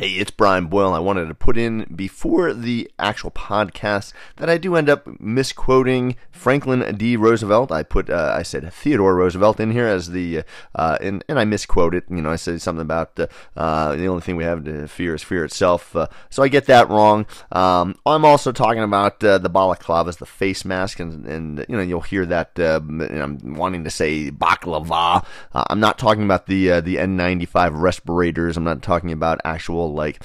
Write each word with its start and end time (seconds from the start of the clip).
Hey, 0.00 0.12
it's 0.12 0.30
Brian 0.30 0.68
Boyle. 0.68 0.94
I 0.94 0.98
wanted 0.98 1.28
to 1.28 1.34
put 1.34 1.58
in 1.58 1.84
before 1.94 2.54
the 2.54 2.90
actual 2.98 3.30
podcast 3.30 4.14
that 4.36 4.48
I 4.48 4.56
do 4.56 4.74
end 4.74 4.88
up 4.88 5.06
misquoting 5.20 6.16
Franklin 6.30 6.96
D. 6.96 7.18
Roosevelt. 7.18 7.70
I 7.70 7.82
put 7.82 8.08
uh, 8.08 8.32
I 8.34 8.42
said 8.42 8.72
Theodore 8.72 9.14
Roosevelt 9.14 9.60
in 9.60 9.72
here 9.72 9.86
as 9.86 10.08
the 10.08 10.42
uh, 10.74 10.96
and 11.02 11.22
and 11.28 11.38
I 11.38 11.44
misquoted. 11.44 12.04
You 12.08 12.22
know, 12.22 12.30
I 12.30 12.36
said 12.36 12.62
something 12.62 12.80
about 12.80 13.20
uh, 13.54 13.94
the 13.94 14.06
only 14.06 14.22
thing 14.22 14.36
we 14.36 14.44
have 14.44 14.64
to 14.64 14.88
fear 14.88 15.14
is 15.14 15.22
fear 15.22 15.44
itself. 15.44 15.94
Uh, 15.94 16.06
so 16.30 16.42
I 16.42 16.48
get 16.48 16.64
that 16.64 16.88
wrong. 16.88 17.26
Um, 17.52 17.94
I'm 18.06 18.24
also 18.24 18.52
talking 18.52 18.82
about 18.82 19.22
uh, 19.22 19.36
the 19.36 19.50
balaclavas, 19.50 20.16
the 20.16 20.24
face 20.24 20.64
mask, 20.64 20.98
and 20.98 21.26
and 21.26 21.66
you 21.68 21.76
know 21.76 21.82
you'll 21.82 22.00
hear 22.00 22.24
that. 22.24 22.58
Uh, 22.58 22.80
I'm 22.80 23.38
wanting 23.54 23.84
to 23.84 23.90
say 23.90 24.30
baklava. 24.30 25.26
I'm 25.52 25.80
not 25.80 25.98
talking 25.98 26.22
about 26.22 26.46
the 26.46 26.80
the 26.80 26.96
N95 26.96 27.72
respirators. 27.74 28.56
I'm 28.56 28.64
not 28.64 28.80
talking 28.80 29.12
about 29.12 29.42
actual 29.44 29.89
like 29.92 30.22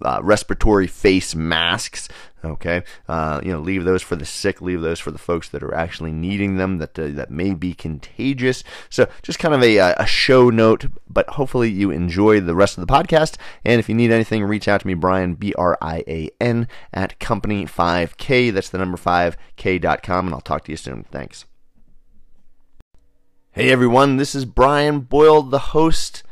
uh, 0.00 0.20
respiratory 0.22 0.86
face 0.86 1.34
masks. 1.34 2.08
Okay, 2.44 2.82
uh, 3.06 3.40
you 3.44 3.52
know, 3.52 3.60
leave 3.60 3.84
those 3.84 4.02
for 4.02 4.16
the 4.16 4.24
sick, 4.24 4.60
leave 4.60 4.80
those 4.80 4.98
for 4.98 5.12
the 5.12 5.18
folks 5.18 5.48
that 5.50 5.62
are 5.62 5.74
actually 5.74 6.10
needing 6.10 6.56
them, 6.56 6.78
that 6.78 6.98
uh, 6.98 7.08
that 7.08 7.30
may 7.30 7.54
be 7.54 7.72
contagious. 7.72 8.64
So, 8.90 9.08
just 9.22 9.38
kind 9.38 9.54
of 9.54 9.62
a, 9.62 9.78
uh, 9.78 9.94
a 9.96 10.06
show 10.06 10.50
note, 10.50 10.86
but 11.08 11.28
hopefully 11.30 11.70
you 11.70 11.92
enjoy 11.92 12.40
the 12.40 12.56
rest 12.56 12.76
of 12.76 12.84
the 12.84 12.92
podcast. 12.92 13.36
And 13.64 13.78
if 13.78 13.88
you 13.88 13.94
need 13.94 14.10
anything, 14.10 14.42
reach 14.42 14.66
out 14.66 14.80
to 14.80 14.86
me, 14.88 14.94
Brian 14.94 15.34
B 15.34 15.54
R 15.56 15.78
I 15.80 16.02
A 16.08 16.30
N 16.40 16.66
at 16.92 17.20
Company 17.20 17.64
Five 17.64 18.16
K. 18.16 18.50
That's 18.50 18.70
the 18.70 18.78
number 18.78 18.96
five 18.96 19.36
K.com, 19.54 20.26
and 20.26 20.34
I'll 20.34 20.40
talk 20.40 20.64
to 20.64 20.72
you 20.72 20.76
soon. 20.76 21.04
Thanks. 21.04 21.44
Hey 23.52 23.70
everyone, 23.70 24.16
this 24.16 24.34
is 24.34 24.46
Brian 24.46 25.00
Boyle, 25.00 25.42
the 25.42 25.58
host 25.58 26.22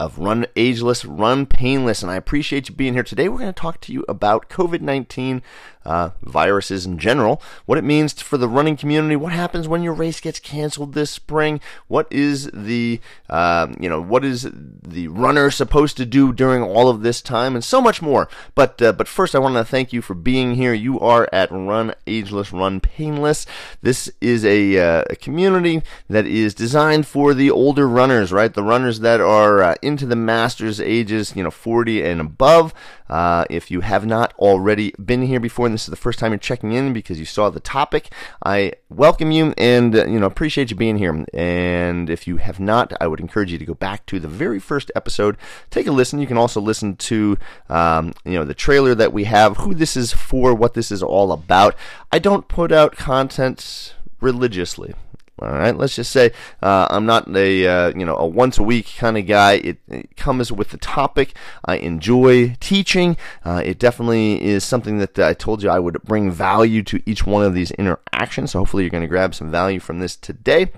of 0.00 0.18
Run 0.18 0.46
Ageless, 0.56 1.04
Run 1.04 1.44
Painless. 1.44 2.02
And 2.02 2.10
I 2.10 2.16
appreciate 2.16 2.70
you 2.70 2.74
being 2.74 2.94
here 2.94 3.02
today. 3.02 3.28
We're 3.28 3.38
going 3.38 3.52
to 3.52 3.60
talk 3.60 3.82
to 3.82 3.92
you 3.92 4.02
about 4.08 4.48
COVID 4.48 4.80
19 4.80 5.42
uh, 5.84 6.10
viruses 6.22 6.84
in 6.84 6.98
general, 6.98 7.40
what 7.66 7.78
it 7.78 7.84
means 7.84 8.20
for 8.20 8.36
the 8.36 8.48
running 8.48 8.76
community, 8.76 9.16
what 9.16 9.32
happens 9.32 9.66
when 9.66 9.82
your 9.82 9.94
race 9.94 10.20
gets 10.20 10.38
canceled 10.38 10.92
this 10.92 11.10
spring, 11.10 11.60
what 11.88 12.06
is 12.10 12.50
the, 12.52 13.00
uh, 13.28 13.66
you 13.78 13.88
know, 13.88 14.00
what 14.00 14.24
is 14.24 14.48
the 14.52 15.08
runner 15.08 15.50
supposed 15.50 15.96
to 15.96 16.04
do 16.04 16.32
during 16.32 16.62
all 16.62 16.88
of 16.88 17.02
this 17.02 17.22
time, 17.22 17.54
and 17.54 17.64
so 17.64 17.80
much 17.80 18.02
more. 18.02 18.28
But, 18.54 18.80
uh, 18.82 18.92
but 18.92 19.08
first, 19.08 19.34
I 19.34 19.38
want 19.38 19.54
to 19.54 19.64
thank 19.64 19.92
you 19.92 20.02
for 20.02 20.14
being 20.14 20.54
here. 20.54 20.74
You 20.74 21.00
are 21.00 21.28
at 21.32 21.50
Run 21.50 21.94
Ageless, 22.06 22.52
Run 22.52 22.80
Painless. 22.80 23.46
This 23.80 24.10
is 24.20 24.44
a, 24.44 24.78
uh, 24.78 25.04
a 25.08 25.16
community 25.16 25.82
that 26.08 26.26
is 26.26 26.54
designed 26.54 27.06
for 27.06 27.32
the 27.32 27.50
older 27.50 27.88
runners, 27.88 28.32
right? 28.32 28.52
The 28.52 28.62
runners 28.62 29.00
that 29.00 29.20
are 29.20 29.62
uh, 29.62 29.74
into 29.82 30.06
the 30.06 30.16
masters 30.16 30.80
ages, 30.80 31.34
you 31.34 31.42
know, 31.42 31.50
40 31.50 32.02
and 32.02 32.20
above. 32.20 32.74
Uh, 33.10 33.44
if 33.50 33.70
you 33.70 33.80
have 33.80 34.06
not 34.06 34.32
already 34.38 34.94
been 35.04 35.22
here 35.22 35.40
before 35.40 35.66
and 35.66 35.74
this 35.74 35.82
is 35.82 35.90
the 35.90 35.96
first 35.96 36.20
time 36.20 36.30
you're 36.30 36.38
checking 36.38 36.72
in 36.72 36.92
because 36.92 37.18
you 37.18 37.24
saw 37.24 37.50
the 37.50 37.58
topic, 37.58 38.10
I 38.44 38.72
welcome 38.88 39.32
you 39.32 39.52
and 39.58 39.94
uh, 39.96 40.06
you 40.06 40.20
know 40.20 40.26
appreciate 40.26 40.70
you 40.70 40.76
being 40.76 40.96
here. 40.96 41.26
And 41.34 42.08
if 42.08 42.28
you 42.28 42.36
have 42.36 42.60
not, 42.60 42.92
I 43.00 43.08
would 43.08 43.18
encourage 43.18 43.50
you 43.50 43.58
to 43.58 43.64
go 43.64 43.74
back 43.74 44.06
to 44.06 44.20
the 44.20 44.28
very 44.28 44.60
first 44.60 44.92
episode, 44.94 45.36
take 45.70 45.88
a 45.88 45.92
listen. 45.92 46.20
You 46.20 46.28
can 46.28 46.38
also 46.38 46.60
listen 46.60 46.94
to 46.96 47.36
um, 47.68 48.14
you 48.24 48.34
know 48.34 48.44
the 48.44 48.54
trailer 48.54 48.94
that 48.94 49.12
we 49.12 49.24
have, 49.24 49.56
who 49.58 49.74
this 49.74 49.96
is 49.96 50.12
for, 50.12 50.54
what 50.54 50.74
this 50.74 50.92
is 50.92 51.02
all 51.02 51.32
about. 51.32 51.74
I 52.12 52.20
don't 52.20 52.46
put 52.46 52.70
out 52.70 52.96
content 52.96 53.94
religiously. 54.20 54.94
All 55.40 55.48
right, 55.48 55.76
let's 55.76 55.96
just 55.96 56.12
say 56.12 56.32
uh, 56.62 56.86
I'm 56.90 57.06
not 57.06 57.34
a 57.34 57.66
uh, 57.66 57.92
you 57.96 58.04
know 58.04 58.16
a 58.16 58.26
once 58.26 58.58
a 58.58 58.62
week 58.62 58.94
kind 58.98 59.16
of 59.16 59.26
guy. 59.26 59.54
It, 59.54 59.78
it, 59.88 60.16
comes 60.16 60.52
with 60.52 60.70
the 60.70 60.76
topic. 60.76 61.34
I 61.64 61.76
enjoy 61.76 62.56
teaching. 62.60 63.16
Uh, 63.42 63.62
it 63.64 63.78
definitely 63.78 64.42
is 64.42 64.64
something 64.64 64.98
that 64.98 65.18
I 65.18 65.32
told 65.32 65.62
you 65.62 65.70
I 65.70 65.78
would 65.78 66.02
bring 66.02 66.30
value 66.30 66.82
to 66.82 67.02
each 67.06 67.26
one 67.26 67.42
of 67.42 67.54
these 67.54 67.70
interactions. 67.72 68.50
So 68.50 68.58
hopefully 68.58 68.82
you're 68.82 68.90
going 68.90 69.02
to 69.02 69.08
grab 69.08 69.34
some 69.34 69.50
value 69.50 69.80
from 69.80 70.00
this 70.00 70.14
today. 70.14 70.72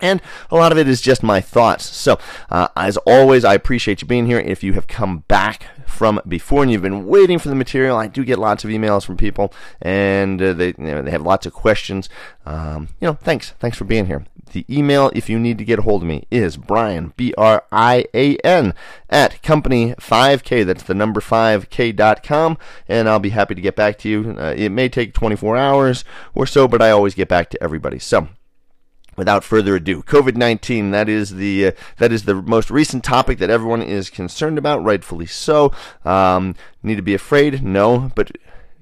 And 0.00 0.22
a 0.50 0.56
lot 0.56 0.72
of 0.72 0.78
it 0.78 0.88
is 0.88 1.00
just 1.00 1.22
my 1.22 1.40
thoughts. 1.40 1.84
So, 1.84 2.18
uh, 2.50 2.68
as 2.76 2.96
always, 2.98 3.44
I 3.44 3.54
appreciate 3.54 4.00
you 4.00 4.08
being 4.08 4.26
here. 4.26 4.38
If 4.38 4.62
you 4.62 4.74
have 4.74 4.86
come 4.86 5.24
back 5.28 5.66
from 5.86 6.20
before 6.28 6.62
and 6.62 6.70
you've 6.70 6.82
been 6.82 7.06
waiting 7.06 7.38
for 7.38 7.48
the 7.48 7.54
material, 7.54 7.96
I 7.96 8.06
do 8.06 8.24
get 8.24 8.38
lots 8.38 8.64
of 8.64 8.70
emails 8.70 9.04
from 9.04 9.16
people, 9.16 9.52
and 9.82 10.40
uh, 10.40 10.52
they 10.52 10.68
you 10.68 10.74
know, 10.78 11.02
they 11.02 11.10
have 11.10 11.22
lots 11.22 11.46
of 11.46 11.52
questions. 11.52 12.08
Um, 12.46 12.88
you 13.00 13.08
know, 13.08 13.14
thanks, 13.14 13.50
thanks 13.58 13.76
for 13.76 13.84
being 13.84 14.06
here. 14.06 14.24
The 14.52 14.64
email, 14.70 15.10
if 15.14 15.28
you 15.28 15.38
need 15.38 15.58
to 15.58 15.64
get 15.64 15.80
a 15.80 15.82
hold 15.82 16.02
of 16.02 16.08
me, 16.08 16.26
is 16.30 16.56
Brian 16.56 17.12
B 17.16 17.34
R 17.36 17.64
I 17.70 18.06
A 18.14 18.36
N 18.38 18.74
at 19.10 19.42
company 19.42 19.94
5K. 19.94 20.64
That's 20.64 20.82
the 20.82 20.94
number 20.94 21.20
5K.com, 21.20 22.56
and 22.88 23.08
I'll 23.08 23.18
be 23.18 23.30
happy 23.30 23.54
to 23.54 23.60
get 23.60 23.76
back 23.76 23.98
to 23.98 24.08
you. 24.08 24.36
Uh, 24.38 24.54
it 24.56 24.70
may 24.70 24.88
take 24.88 25.12
24 25.12 25.56
hours 25.56 26.04
or 26.34 26.46
so, 26.46 26.66
but 26.68 26.80
I 26.80 26.90
always 26.90 27.14
get 27.14 27.28
back 27.28 27.50
to 27.50 27.62
everybody. 27.62 27.98
So 27.98 28.28
without 29.18 29.44
further 29.44 29.76
ado, 29.76 30.02
COVID 30.02 30.36
nineteen. 30.36 30.92
That 30.92 31.10
is 31.10 31.34
the 31.34 31.66
uh, 31.66 31.72
that 31.98 32.12
is 32.12 32.24
the 32.24 32.36
most 32.36 32.70
recent 32.70 33.04
topic 33.04 33.38
that 33.38 33.50
everyone 33.50 33.82
is 33.82 34.08
concerned 34.08 34.56
about, 34.56 34.82
rightfully 34.82 35.26
so. 35.26 35.72
Um, 36.06 36.54
need 36.82 36.96
to 36.96 37.02
be 37.02 37.14
afraid? 37.14 37.62
No, 37.62 38.10
but 38.14 38.30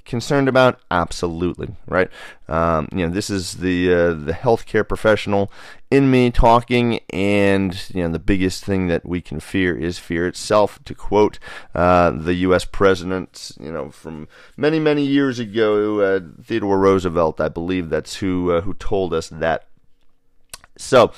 concerned 0.07 0.49
about? 0.49 0.81
Absolutely, 0.91 1.77
right? 1.87 2.09
Um, 2.49 2.89
you 2.93 3.07
know, 3.07 3.13
this 3.13 3.29
is 3.29 3.55
the 3.55 3.93
uh, 3.93 4.15
the 4.15 4.33
healthcare 4.33 4.89
professional 4.89 5.53
in 5.91 6.11
me 6.11 6.31
talking, 6.31 7.01
and 7.11 7.91
you 7.93 8.03
know, 8.03 8.09
the 8.11 8.19
biggest 8.19 8.65
thing 8.65 8.87
that 8.87 9.05
we 9.05 9.21
can 9.21 9.41
fear 9.41 9.77
is 9.77 9.99
fear 9.99 10.27
itself. 10.27 10.83
To 10.85 10.95
quote 10.95 11.39
uh, 11.75 12.11
the 12.11 12.35
U.S. 12.35 12.65
president, 12.65 13.53
you 13.61 13.73
know, 13.73 13.91
from 13.91 14.29
many 14.57 14.79
many 14.79 15.03
years 15.03 15.39
ago, 15.39 16.01
uh, 16.01 16.21
Theodore 16.43 16.79
Roosevelt, 16.79 17.41
I 17.41 17.49
believe 17.49 17.91
that's 17.91 18.17
who 18.17 18.53
uh, 18.53 18.61
who 18.63 18.75
told 18.75 19.13
us 19.13 19.29
that 19.29 19.67
so, 20.77 21.13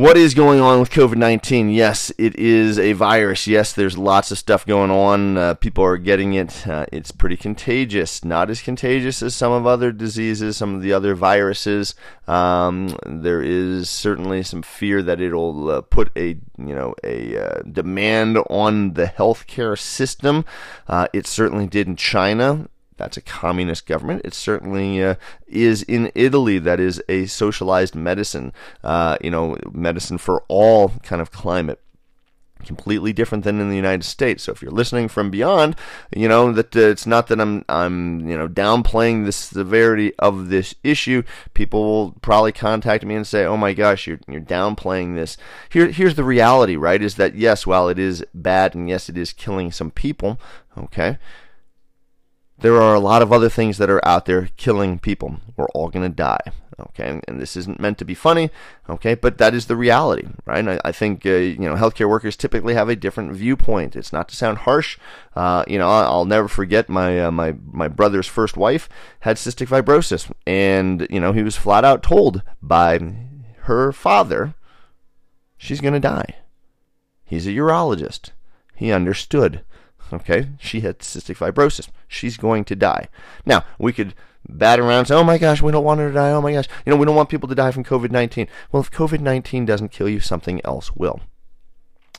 what 0.00 0.16
is 0.16 0.32
going 0.32 0.60
on 0.60 0.80
with 0.80 0.90
COVID 0.90 1.16
19? 1.16 1.68
Yes, 1.68 2.10
it 2.16 2.34
is 2.36 2.78
a 2.78 2.92
virus. 2.92 3.46
Yes, 3.46 3.74
there's 3.74 3.98
lots 3.98 4.30
of 4.30 4.38
stuff 4.38 4.64
going 4.64 4.90
on. 4.90 5.36
Uh, 5.36 5.54
people 5.54 5.84
are 5.84 5.98
getting 5.98 6.32
it. 6.32 6.66
Uh, 6.66 6.86
it's 6.90 7.10
pretty 7.10 7.36
contagious. 7.36 8.24
Not 8.24 8.48
as 8.48 8.62
contagious 8.62 9.20
as 9.20 9.34
some 9.34 9.52
of 9.52 9.66
other 9.66 9.92
diseases, 9.92 10.56
some 10.56 10.74
of 10.74 10.80
the 10.80 10.92
other 10.92 11.14
viruses. 11.14 11.94
Um, 12.26 12.96
there 13.04 13.42
is 13.42 13.90
certainly 13.90 14.42
some 14.42 14.62
fear 14.62 15.02
that 15.02 15.20
it'll 15.20 15.68
uh, 15.68 15.80
put 15.82 16.10
a 16.16 16.28
you 16.56 16.74
know 16.74 16.94
a 17.04 17.36
uh, 17.36 17.62
demand 17.62 18.38
on 18.48 18.94
the 18.94 19.04
healthcare 19.04 19.78
system. 19.78 20.46
Uh, 20.88 21.08
it 21.12 21.26
certainly 21.26 21.66
did 21.66 21.88
in 21.88 21.96
China. 21.96 22.68
That's 23.00 23.16
a 23.16 23.22
communist 23.22 23.86
government. 23.86 24.20
It 24.26 24.34
certainly 24.34 25.02
uh, 25.02 25.14
is 25.48 25.82
in 25.82 26.12
Italy. 26.14 26.58
That 26.58 26.78
is 26.78 27.02
a 27.08 27.24
socialized 27.24 27.94
medicine, 27.94 28.52
uh, 28.84 29.16
you 29.22 29.30
know, 29.30 29.56
medicine 29.72 30.18
for 30.18 30.44
all 30.48 30.90
kind 31.02 31.22
of 31.22 31.32
climate 31.32 31.80
completely 32.66 33.14
different 33.14 33.42
than 33.44 33.58
in 33.58 33.70
the 33.70 33.76
United 33.76 34.04
States. 34.04 34.42
So 34.42 34.52
if 34.52 34.60
you're 34.60 34.70
listening 34.70 35.08
from 35.08 35.30
beyond, 35.30 35.76
you 36.14 36.28
know 36.28 36.52
that 36.52 36.76
uh, 36.76 36.80
it's 36.80 37.06
not 37.06 37.28
that 37.28 37.40
I'm 37.40 37.64
I'm 37.70 38.28
you 38.28 38.36
know 38.36 38.48
downplaying 38.48 39.24
the 39.24 39.32
severity 39.32 40.12
of 40.18 40.50
this 40.50 40.74
issue. 40.84 41.22
People 41.54 41.82
will 41.82 42.12
probably 42.20 42.52
contact 42.52 43.02
me 43.06 43.14
and 43.14 43.26
say, 43.26 43.46
"Oh 43.46 43.56
my 43.56 43.72
gosh, 43.72 44.06
you're 44.06 44.20
you're 44.28 44.42
downplaying 44.42 45.14
this." 45.14 45.38
Here 45.70 45.88
here's 45.88 46.16
the 46.16 46.24
reality, 46.24 46.76
right? 46.76 47.00
Is 47.00 47.14
that 47.14 47.34
yes, 47.34 47.66
while 47.66 47.88
it 47.88 47.98
is 47.98 48.22
bad 48.34 48.74
and 48.74 48.90
yes, 48.90 49.08
it 49.08 49.16
is 49.16 49.32
killing 49.32 49.72
some 49.72 49.90
people, 49.90 50.38
okay? 50.76 51.16
There 52.60 52.80
are 52.80 52.94
a 52.94 53.00
lot 53.00 53.22
of 53.22 53.32
other 53.32 53.48
things 53.48 53.78
that 53.78 53.90
are 53.90 54.06
out 54.06 54.26
there 54.26 54.48
killing 54.56 54.98
people. 54.98 55.40
We're 55.56 55.68
all 55.68 55.88
going 55.88 56.08
to 56.08 56.14
die. 56.14 56.52
Okay, 56.80 57.20
and 57.28 57.40
this 57.40 57.56
isn't 57.56 57.78
meant 57.78 57.98
to 57.98 58.04
be 58.04 58.14
funny. 58.14 58.50
Okay, 58.88 59.14
but 59.14 59.36
that 59.38 59.54
is 59.54 59.66
the 59.66 59.76
reality, 59.76 60.26
right? 60.46 60.66
I, 60.66 60.80
I 60.82 60.92
think 60.92 61.26
uh, 61.26 61.30
you 61.30 61.68
know 61.68 61.74
healthcare 61.74 62.08
workers 62.08 62.36
typically 62.36 62.74
have 62.74 62.88
a 62.88 62.96
different 62.96 63.32
viewpoint. 63.32 63.96
It's 63.96 64.12
not 64.12 64.28
to 64.30 64.36
sound 64.36 64.58
harsh. 64.58 64.98
Uh, 65.36 65.64
you 65.68 65.78
know, 65.78 65.90
I'll 65.90 66.24
never 66.24 66.48
forget 66.48 66.88
my 66.88 67.20
uh, 67.20 67.30
my 67.30 67.54
my 67.70 67.88
brother's 67.88 68.26
first 68.26 68.56
wife 68.56 68.88
had 69.20 69.36
cystic 69.36 69.68
fibrosis, 69.68 70.32
and 70.46 71.06
you 71.10 71.20
know 71.20 71.32
he 71.32 71.42
was 71.42 71.56
flat 71.56 71.84
out 71.84 72.02
told 72.02 72.42
by 72.62 72.98
her 73.62 73.92
father, 73.92 74.54
she's 75.58 75.80
going 75.80 75.94
to 75.94 76.00
die. 76.00 76.36
He's 77.24 77.46
a 77.46 77.50
urologist. 77.50 78.30
He 78.74 78.90
understood. 78.90 79.62
Okay, 80.12 80.48
she 80.58 80.80
had 80.80 80.98
cystic 80.98 81.36
fibrosis. 81.36 81.88
She's 82.08 82.36
going 82.36 82.64
to 82.64 82.76
die. 82.76 83.08
Now, 83.46 83.64
we 83.78 83.92
could 83.92 84.14
bat 84.48 84.80
around 84.80 85.06
say, 85.06 85.14
oh 85.14 85.24
my 85.24 85.38
gosh, 85.38 85.62
we 85.62 85.72
don't 85.72 85.84
want 85.84 86.00
her 86.00 86.08
to 86.08 86.14
die. 86.14 86.32
Oh 86.32 86.40
my 86.40 86.52
gosh, 86.52 86.66
you 86.84 86.90
know, 86.90 86.96
we 86.96 87.06
don't 87.06 87.16
want 87.16 87.28
people 87.28 87.48
to 87.48 87.54
die 87.54 87.70
from 87.70 87.84
COVID 87.84 88.10
19. 88.10 88.48
Well, 88.72 88.82
if 88.82 88.90
COVID 88.90 89.20
19 89.20 89.64
doesn't 89.64 89.92
kill 89.92 90.08
you, 90.08 90.20
something 90.20 90.60
else 90.64 90.92
will. 90.94 91.20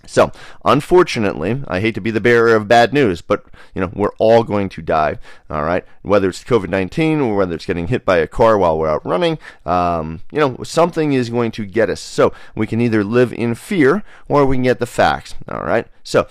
So, 0.08 0.32
unfortunately, 0.66 1.64
I 1.68 1.80
hate 1.80 1.94
to 1.96 2.02
be 2.02 2.12
the 2.12 2.22
bearer 2.22 2.56
of 2.56 2.68
bad 2.68 2.92
news, 2.94 3.22
but 3.22 3.46
you 3.76 3.82
know 3.82 3.92
we're 3.94 4.16
all 4.18 4.44
going 4.44 4.70
to 4.70 4.82
die. 4.82 5.20
All 5.50 5.64
right, 5.64 5.86
whether 6.02 6.28
it's 6.30 6.44
COVID-19 6.44 7.22
or 7.22 7.36
whether 7.36 7.54
it's 7.54 7.66
getting 7.66 7.88
hit 7.88 8.04
by 8.04 8.18
a 8.18 8.28
car 8.28 8.58
while 8.58 8.78
we're 8.78 8.90
out 8.90 9.06
running, 9.06 9.38
um, 9.66 10.22
you 10.32 10.40
know 10.40 10.58
something 10.64 11.14
is 11.14 11.30
going 11.30 11.52
to 11.52 11.66
get 11.66 11.90
us. 11.90 12.02
So 12.02 12.34
we 12.56 12.68
can 12.68 12.82
either 12.82 13.04
live 13.04 13.32
in 13.32 13.54
fear 13.54 14.04
or 14.28 14.46
we 14.46 14.56
can 14.56 14.64
get 14.64 14.80
the 14.80 14.88
facts. 14.88 15.36
All 15.48 15.64
right. 15.64 15.88
So 16.04 16.28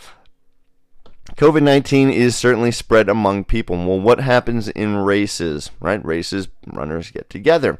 COVID 1.36 1.62
19 1.62 2.10
is 2.10 2.36
certainly 2.36 2.70
spread 2.70 3.08
among 3.08 3.44
people. 3.44 3.76
Well, 3.76 4.00
what 4.00 4.20
happens 4.20 4.68
in 4.68 4.96
races, 4.96 5.70
right? 5.80 6.04
Races, 6.04 6.48
runners 6.66 7.10
get 7.10 7.30
together. 7.30 7.78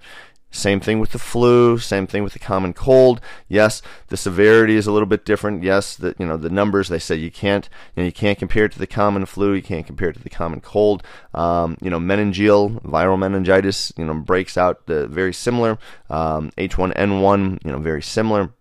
Same 0.53 0.81
thing 0.81 0.99
with 0.99 1.11
the 1.11 1.19
flu, 1.19 1.79
same 1.79 2.09
thing 2.09 2.25
with 2.25 2.33
the 2.33 2.41
common 2.41 2.73
cold. 2.73 3.21
Yes, 3.49 3.83
the 4.09 4.17
severity 4.17 4.75
is 4.75 4.89
a 4.89 4.93
little 4.93 5.07
bit 5.07 5.25
different. 5.25 5.63
Yes, 5.63 5.95
the 5.95 6.17
you 6.19 6.27
know 6.27 6.37
the 6.37 6.51
numbers 6.51 6.89
they 6.89 6.99
say 6.99 7.15
you 7.15 7.31
can't 7.31 7.69
you 7.95 8.03
know 8.03 8.07
you 8.07 8.13
can't 8.13 8.39
compare 8.39 8.65
it 8.65 8.73
to 8.73 8.81
the 8.81 8.87
common 8.87 9.27
flu, 9.27 9.53
you 9.53 9.63
can't 9.63 9.87
compare 9.87 10.09
it 10.09 10.15
to 10.15 10.23
the 10.23 10.29
common 10.31 10.61
cold. 10.61 11.05
Um, 11.35 11.77
you 11.81 11.89
know 11.89 12.01
meningeal 12.01 12.83
viral 12.83 13.19
meningitis 13.19 13.93
you 13.97 14.05
know 14.05 14.15
breaks 14.15 14.57
out 14.57 14.83
uh, 14.89 15.07
very 15.07 15.33
similar. 15.33 15.79
Um, 16.09 16.51
H1N1 16.59 17.65
you 17.65 17.71
know 17.71 17.79
very 17.79 18.03
similar 18.03 18.53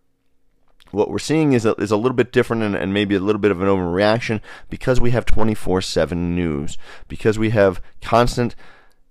what 0.91 1.09
we're 1.09 1.19
seeing 1.19 1.53
is 1.53 1.65
a, 1.65 1.73
is 1.75 1.91
a 1.91 1.97
little 1.97 2.15
bit 2.15 2.31
different 2.31 2.63
and, 2.63 2.75
and, 2.75 2.93
maybe 2.93 3.15
a 3.15 3.19
little 3.19 3.39
bit 3.39 3.51
of 3.51 3.61
an 3.61 3.67
overreaction 3.67 4.41
because 4.69 4.99
we 4.99 5.11
have 5.11 5.25
24 5.25 5.81
7 5.81 6.35
news, 6.35 6.77
because 7.07 7.37
we 7.37 7.51
have 7.51 7.81
constant 8.01 8.55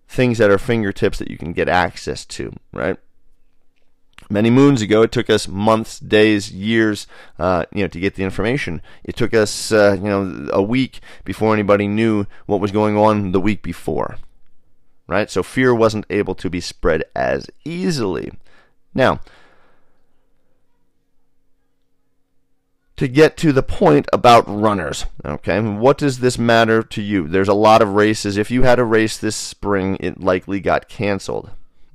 things 0.09 0.41
at 0.41 0.51
our 0.51 0.59
fingertips 0.59 1.19
that 1.19 1.31
you 1.31 1.39
can 1.39 1.53
get 1.53 1.69
access 1.69 2.25
to, 2.25 2.53
right? 2.73 2.99
Many 4.31 4.51
moons 4.51 4.83
ago, 4.83 5.03
it 5.03 5.13
took 5.13 5.31
us 5.31 5.49
months, 5.49 5.99
days, 5.99 6.53
years, 6.53 7.07
uh, 7.39 7.65
you 7.73 7.83
know, 7.83 7.89
to 7.89 8.01
get 8.01 8.15
the 8.15 8.25
information. 8.25 8.83
It 9.03 9.17
took 9.17 9.33
us, 9.33 9.73
uh, 9.73 9.97
you 9.97 10.09
know, 10.09 10.49
a 10.53 10.63
week 10.63 11.01
before 11.25 11.55
anybody 11.55 11.89
knew 11.89 12.27
what 12.45 12.61
was 12.61 12.71
going 12.71 12.97
on 12.97 13.33
the 13.33 13.41
week 13.41 13.63
before, 13.63 14.17
right? 15.07 15.31
So 15.31 15.43
fear 15.43 15.75
wasn't 15.75 16.05
able 16.11 16.35
to 16.35 16.51
be 16.51 16.61
spread 16.61 17.05
as 17.17 17.49
easily. 17.65 18.31
Now, 18.93 19.21
to 22.99 23.07
get 23.07 23.37
to 23.37 23.53
the 23.53 23.63
point 23.63 24.09
about 24.13 24.45
runners. 24.49 25.07
Okay, 25.25 25.61
what 25.61 25.99
does 25.99 26.19
this 26.19 26.37
matter 26.37 26.83
to 26.83 27.01
you? 27.01 27.29
There's 27.29 27.49
a 27.49 27.55
lot 27.55 27.81
of 27.81 27.95
races. 27.95 28.37
If 28.37 28.51
you 28.51 28.65
had 28.65 28.81
a 28.81 28.85
race 28.85 29.17
this 29.17 29.37
spring, 29.37 29.97
it 30.01 30.21
likely 30.21 30.59
got 30.59 30.89
canceled, 30.89 31.51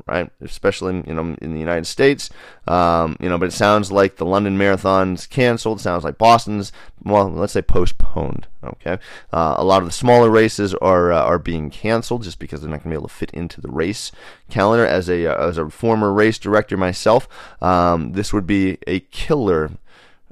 right? 0.08 0.32
Especially 0.40 0.96
in, 0.96 1.04
you 1.06 1.14
know 1.14 1.36
in 1.42 1.54
the 1.54 1.60
United 1.60 1.88
States. 1.88 2.30
Um, 2.70 3.18
you 3.20 3.28
know, 3.28 3.38
but 3.38 3.50
it 3.50 3.54
sounds 3.54 3.92
like 3.92 4.16
the 4.16 4.26
London 4.26 4.58
Marathon's 4.58 5.28
canceled. 5.28 5.82
Sounds 5.82 6.06
like 6.06 6.18
Boston's 6.18 6.72
well, 7.04 7.30
let's 7.30 7.52
say 7.52 7.62
postponed. 7.62 8.48
Okay, 8.64 8.98
uh, 9.34 9.56
a 9.58 9.64
lot 9.66 9.82
of 9.82 9.90
the 9.90 9.92
smaller 9.92 10.30
races 10.30 10.74
are 10.76 11.12
uh, 11.12 11.22
are 11.22 11.40
being 11.40 11.70
canceled 11.70 12.24
just 12.24 12.40
because 12.40 12.62
they're 12.62 12.70
not 12.70 12.78
going 12.78 12.92
to 12.92 12.98
be 12.98 13.02
able 13.02 13.10
to 13.10 13.14
fit 13.14 13.32
into 13.32 13.60
the 13.60 13.72
race 13.72 14.14
calendar. 14.50 14.88
As 14.88 15.10
a 15.10 15.28
uh, 15.28 15.50
as 15.50 15.58
a 15.58 15.70
former 15.70 16.14
race 16.14 16.40
director 16.40 16.78
myself, 16.78 17.28
um, 17.62 18.14
this 18.14 18.32
would 18.32 18.48
be 18.48 18.78
a 18.88 19.02
killer 19.02 19.72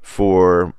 for 0.01 0.73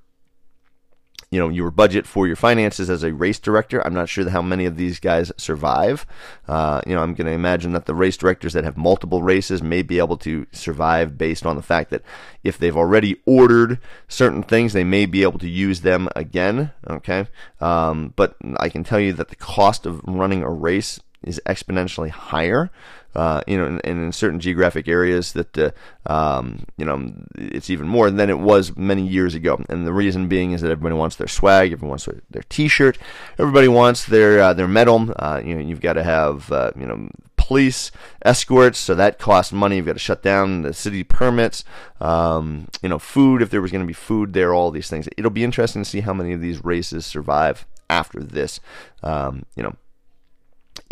you 1.32 1.38
know 1.38 1.48
your 1.48 1.70
budget 1.70 2.06
for 2.06 2.26
your 2.26 2.36
finances 2.36 2.90
as 2.90 3.02
a 3.02 3.12
race 3.12 3.38
director. 3.38 3.84
I'm 3.84 3.94
not 3.94 4.10
sure 4.10 4.28
how 4.28 4.42
many 4.42 4.66
of 4.66 4.76
these 4.76 5.00
guys 5.00 5.32
survive. 5.38 6.06
Uh, 6.46 6.82
you 6.86 6.94
know, 6.94 7.02
I'm 7.02 7.14
going 7.14 7.26
to 7.26 7.32
imagine 7.32 7.72
that 7.72 7.86
the 7.86 7.94
race 7.94 8.19
directors 8.19 8.52
that 8.52 8.64
have 8.64 8.76
multiple 8.76 9.22
races 9.22 9.62
may 9.62 9.80
be 9.80 9.98
able 9.98 10.19
to 10.19 10.46
survive 10.52 11.16
based 11.16 11.46
on 11.46 11.56
the 11.56 11.62
fact 11.62 11.88
that 11.90 12.02
if 12.44 12.58
they've 12.58 12.76
already 12.76 13.16
ordered 13.24 13.78
certain 14.08 14.42
things, 14.42 14.74
they 14.74 14.84
may 14.84 15.06
be 15.06 15.22
able 15.22 15.38
to 15.38 15.48
use 15.48 15.80
them 15.80 16.06
again. 16.14 16.70
Okay, 16.88 17.26
um, 17.60 18.12
but 18.14 18.36
I 18.58 18.69
can 18.69 18.84
tell 18.84 19.00
you 19.00 19.14
that 19.14 19.30
the 19.30 19.36
cost 19.36 19.86
of 19.86 20.02
running 20.04 20.42
a 20.42 20.50
race 20.50 21.00
is 21.24 21.40
exponentially 21.46 22.10
higher 22.10 22.70
uh, 23.14 23.42
you 23.46 23.58
know, 23.58 23.66
and, 23.66 23.80
in 23.84 24.12
certain 24.12 24.40
geographic 24.40 24.88
areas 24.88 25.32
that, 25.32 25.58
uh, 25.58 25.70
um, 26.06 26.64
you 26.76 26.84
know, 26.84 27.12
it's 27.34 27.69
even 27.69 27.86
more 27.86 28.10
than 28.10 28.30
it 28.30 28.38
was 28.38 28.76
many 28.76 29.06
years 29.06 29.34
ago. 29.34 29.62
And 29.69 29.86
the 29.86 29.92
reason 29.92 30.28
being 30.28 30.52
is 30.52 30.62
that 30.62 30.70
everybody 30.70 30.94
wants 30.94 31.16
their 31.16 31.28
swag, 31.28 31.72
everyone 31.72 31.90
wants 31.90 32.06
their, 32.06 32.22
their 32.30 32.44
T-shirt, 32.48 32.98
everybody 33.38 33.69
wants 33.69 34.06
their 34.06 34.40
uh, 34.40 34.54
their 34.54 34.69
medal. 34.69 35.12
Uh, 35.16 35.42
you 35.44 35.54
know, 35.54 35.60
you've 35.60 35.80
got 35.80 35.94
to 35.94 36.02
have, 36.02 36.50
uh, 36.50 36.72
you 36.78 36.86
know, 36.86 37.08
police 37.36 37.90
escorts, 38.24 38.78
so 38.78 38.94
that 38.94 39.19
costs 39.19 39.52
money. 39.52 39.76
You've 39.76 39.86
got 39.86 39.94
to 39.94 39.98
shut 39.98 40.22
down 40.22 40.62
the 40.62 40.72
city 40.72 41.04
permits. 41.04 41.64
Um, 42.00 42.69
you 42.82 42.88
know, 42.88 42.98
food 42.98 43.42
if 43.42 43.50
there 43.50 43.60
was 43.60 43.70
going 43.70 43.82
to 43.82 43.86
be 43.86 43.92
food 43.92 44.32
there, 44.32 44.54
all 44.54 44.70
these 44.70 44.88
things. 44.88 45.06
It'll 45.19 45.30
be 45.30 45.44
interesting 45.44 45.84
to 45.84 45.88
see 45.88 46.00
how 46.00 46.14
many 46.14 46.32
of 46.32 46.40
these 46.40 46.64
races 46.64 47.04
survive 47.04 47.66
after 47.90 48.20
this. 48.20 48.58
Um, 49.02 49.44
you 49.54 49.62
know, 49.62 49.76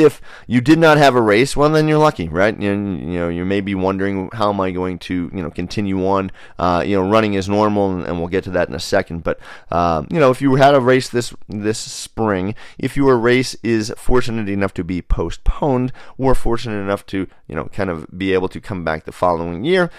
if 0.01 0.21
you 0.47 0.61
did 0.61 0.79
not 0.79 0.99
have 0.99 1.15
a 1.15 1.21
race, 1.21 1.57
well, 1.57 1.69
then 1.71 1.89
you're 1.89 1.99
lucky, 1.99 2.29
right? 2.29 2.59
You, 2.59 2.71
you 2.71 3.19
know, 3.19 3.29
you 3.29 3.45
may 3.45 3.61
be 3.61 3.75
wondering 3.75 4.31
how 4.33 4.51
am 4.51 4.61
I 4.61 4.71
going 4.71 4.99
to, 5.01 5.31
you 5.33 5.43
know, 5.43 5.51
continue 5.51 6.07
on, 6.07 6.33
uh, 6.59 6.83
you 6.87 6.97
know, 6.97 7.09
running 7.09 7.37
as 7.37 7.49
normal, 7.49 7.93
and, 7.93 8.07
and, 8.07 8.19
we'll 8.19 8.29
get 8.29 8.45
to 8.45 8.51
that 8.51 8.69
in 8.69 8.75
a 8.75 8.81
second. 8.81 9.23
But 9.23 9.39
uh, 9.71 10.05
you 10.11 10.19
know, 10.19 10.31
if 10.31 10.43
you 10.43 10.57
had 10.57 10.75
a 10.75 10.81
race 10.81 11.09
this 11.09 11.35
this 11.49 11.79
spring, 11.79 12.55
if 12.79 12.97
your 12.97 13.17
race 13.17 13.57
is 13.63 13.93
fortunate 13.97 14.49
enough 14.49 14.75
to 14.75 14.85
be 14.85 15.03
postponed, 15.03 15.93
or 16.19 16.35
fortunate 16.35 16.81
enough 16.81 17.07
to, 17.07 17.27
you 17.47 17.55
know, 17.55 17.65
kind 17.67 17.91
of 17.91 18.07
be 18.17 18.33
able 18.33 18.49
to 18.49 18.61
come 18.61 18.85
back 18.85 19.05
the 19.05 19.13
following 19.13 19.65
year, 19.65 19.91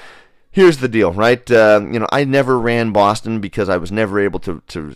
here's 0.51 0.77
the 0.77 0.87
deal, 0.87 1.11
right? 1.13 1.49
Uh, 1.49 1.81
you 1.91 1.99
know, 1.99 2.07
I 2.11 2.23
never 2.23 2.59
ran 2.59 2.91
Boston 2.91 3.39
because 3.39 3.69
I 3.69 3.77
was 3.77 3.91
never 3.91 4.19
able 4.19 4.39
to 4.41 4.61
to 4.67 4.95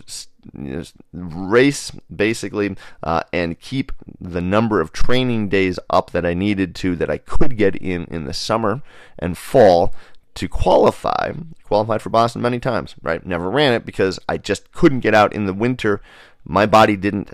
race 1.12 1.92
basically 2.14 2.76
uh, 3.02 3.22
and 3.32 3.60
keep 3.60 3.92
the 4.20 4.40
number 4.40 4.80
of 4.80 4.92
training 4.92 5.48
days 5.48 5.78
up 5.90 6.10
that 6.10 6.26
I 6.26 6.34
needed 6.34 6.74
to 6.76 6.96
that 6.96 7.10
I 7.10 7.18
could 7.18 7.56
get 7.56 7.76
in 7.76 8.04
in 8.04 8.24
the 8.24 8.32
summer 8.32 8.82
and 9.18 9.36
fall 9.36 9.94
to 10.34 10.48
qualify. 10.48 11.32
Qualified 11.64 12.02
for 12.02 12.10
Boston 12.10 12.42
many 12.42 12.60
times, 12.60 12.94
right? 13.02 13.24
Never 13.24 13.50
ran 13.50 13.72
it 13.72 13.84
because 13.84 14.18
I 14.28 14.38
just 14.38 14.70
couldn't 14.72 15.00
get 15.00 15.14
out 15.14 15.32
in 15.32 15.46
the 15.46 15.54
winter. 15.54 16.00
My 16.44 16.66
body 16.66 16.96
didn't 16.96 17.32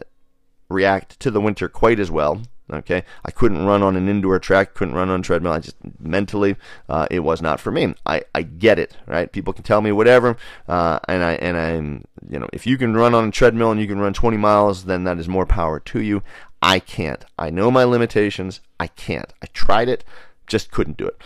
react 0.68 1.20
to 1.20 1.30
the 1.30 1.40
winter 1.40 1.68
quite 1.68 2.00
as 2.00 2.10
well 2.10 2.42
Okay, 2.72 3.04
I 3.24 3.30
couldn't 3.30 3.66
run 3.66 3.82
on 3.82 3.96
an 3.96 4.08
indoor 4.08 4.38
track, 4.38 4.72
couldn't 4.72 4.94
run 4.94 5.10
on 5.10 5.20
a 5.20 5.22
treadmill. 5.22 5.52
I 5.52 5.60
just 5.60 5.76
mentally, 6.00 6.56
uh, 6.88 7.06
it 7.10 7.20
was 7.20 7.42
not 7.42 7.60
for 7.60 7.70
me. 7.70 7.94
I, 8.06 8.22
I 8.34 8.42
get 8.42 8.78
it, 8.78 8.96
right? 9.06 9.30
People 9.30 9.52
can 9.52 9.62
tell 9.62 9.82
me 9.82 9.92
whatever, 9.92 10.36
uh, 10.68 10.98
and 11.06 11.22
I 11.22 11.32
and 11.34 11.56
I'm 11.56 12.04
you 12.28 12.38
know 12.38 12.48
if 12.52 12.66
you 12.66 12.78
can 12.78 12.94
run 12.94 13.14
on 13.14 13.28
a 13.28 13.30
treadmill 13.30 13.70
and 13.70 13.80
you 13.80 13.86
can 13.86 14.00
run 14.00 14.14
20 14.14 14.36
miles, 14.36 14.84
then 14.84 15.04
that 15.04 15.18
is 15.18 15.28
more 15.28 15.46
power 15.46 15.80
to 15.80 16.00
you. 16.00 16.22
I 16.62 16.78
can't. 16.78 17.24
I 17.38 17.50
know 17.50 17.70
my 17.70 17.84
limitations. 17.84 18.60
I 18.78 18.86
can't. 18.86 19.32
I 19.42 19.46
tried 19.52 19.88
it, 19.88 20.04
just 20.46 20.70
couldn't 20.70 20.96
do 20.96 21.06
it. 21.06 21.20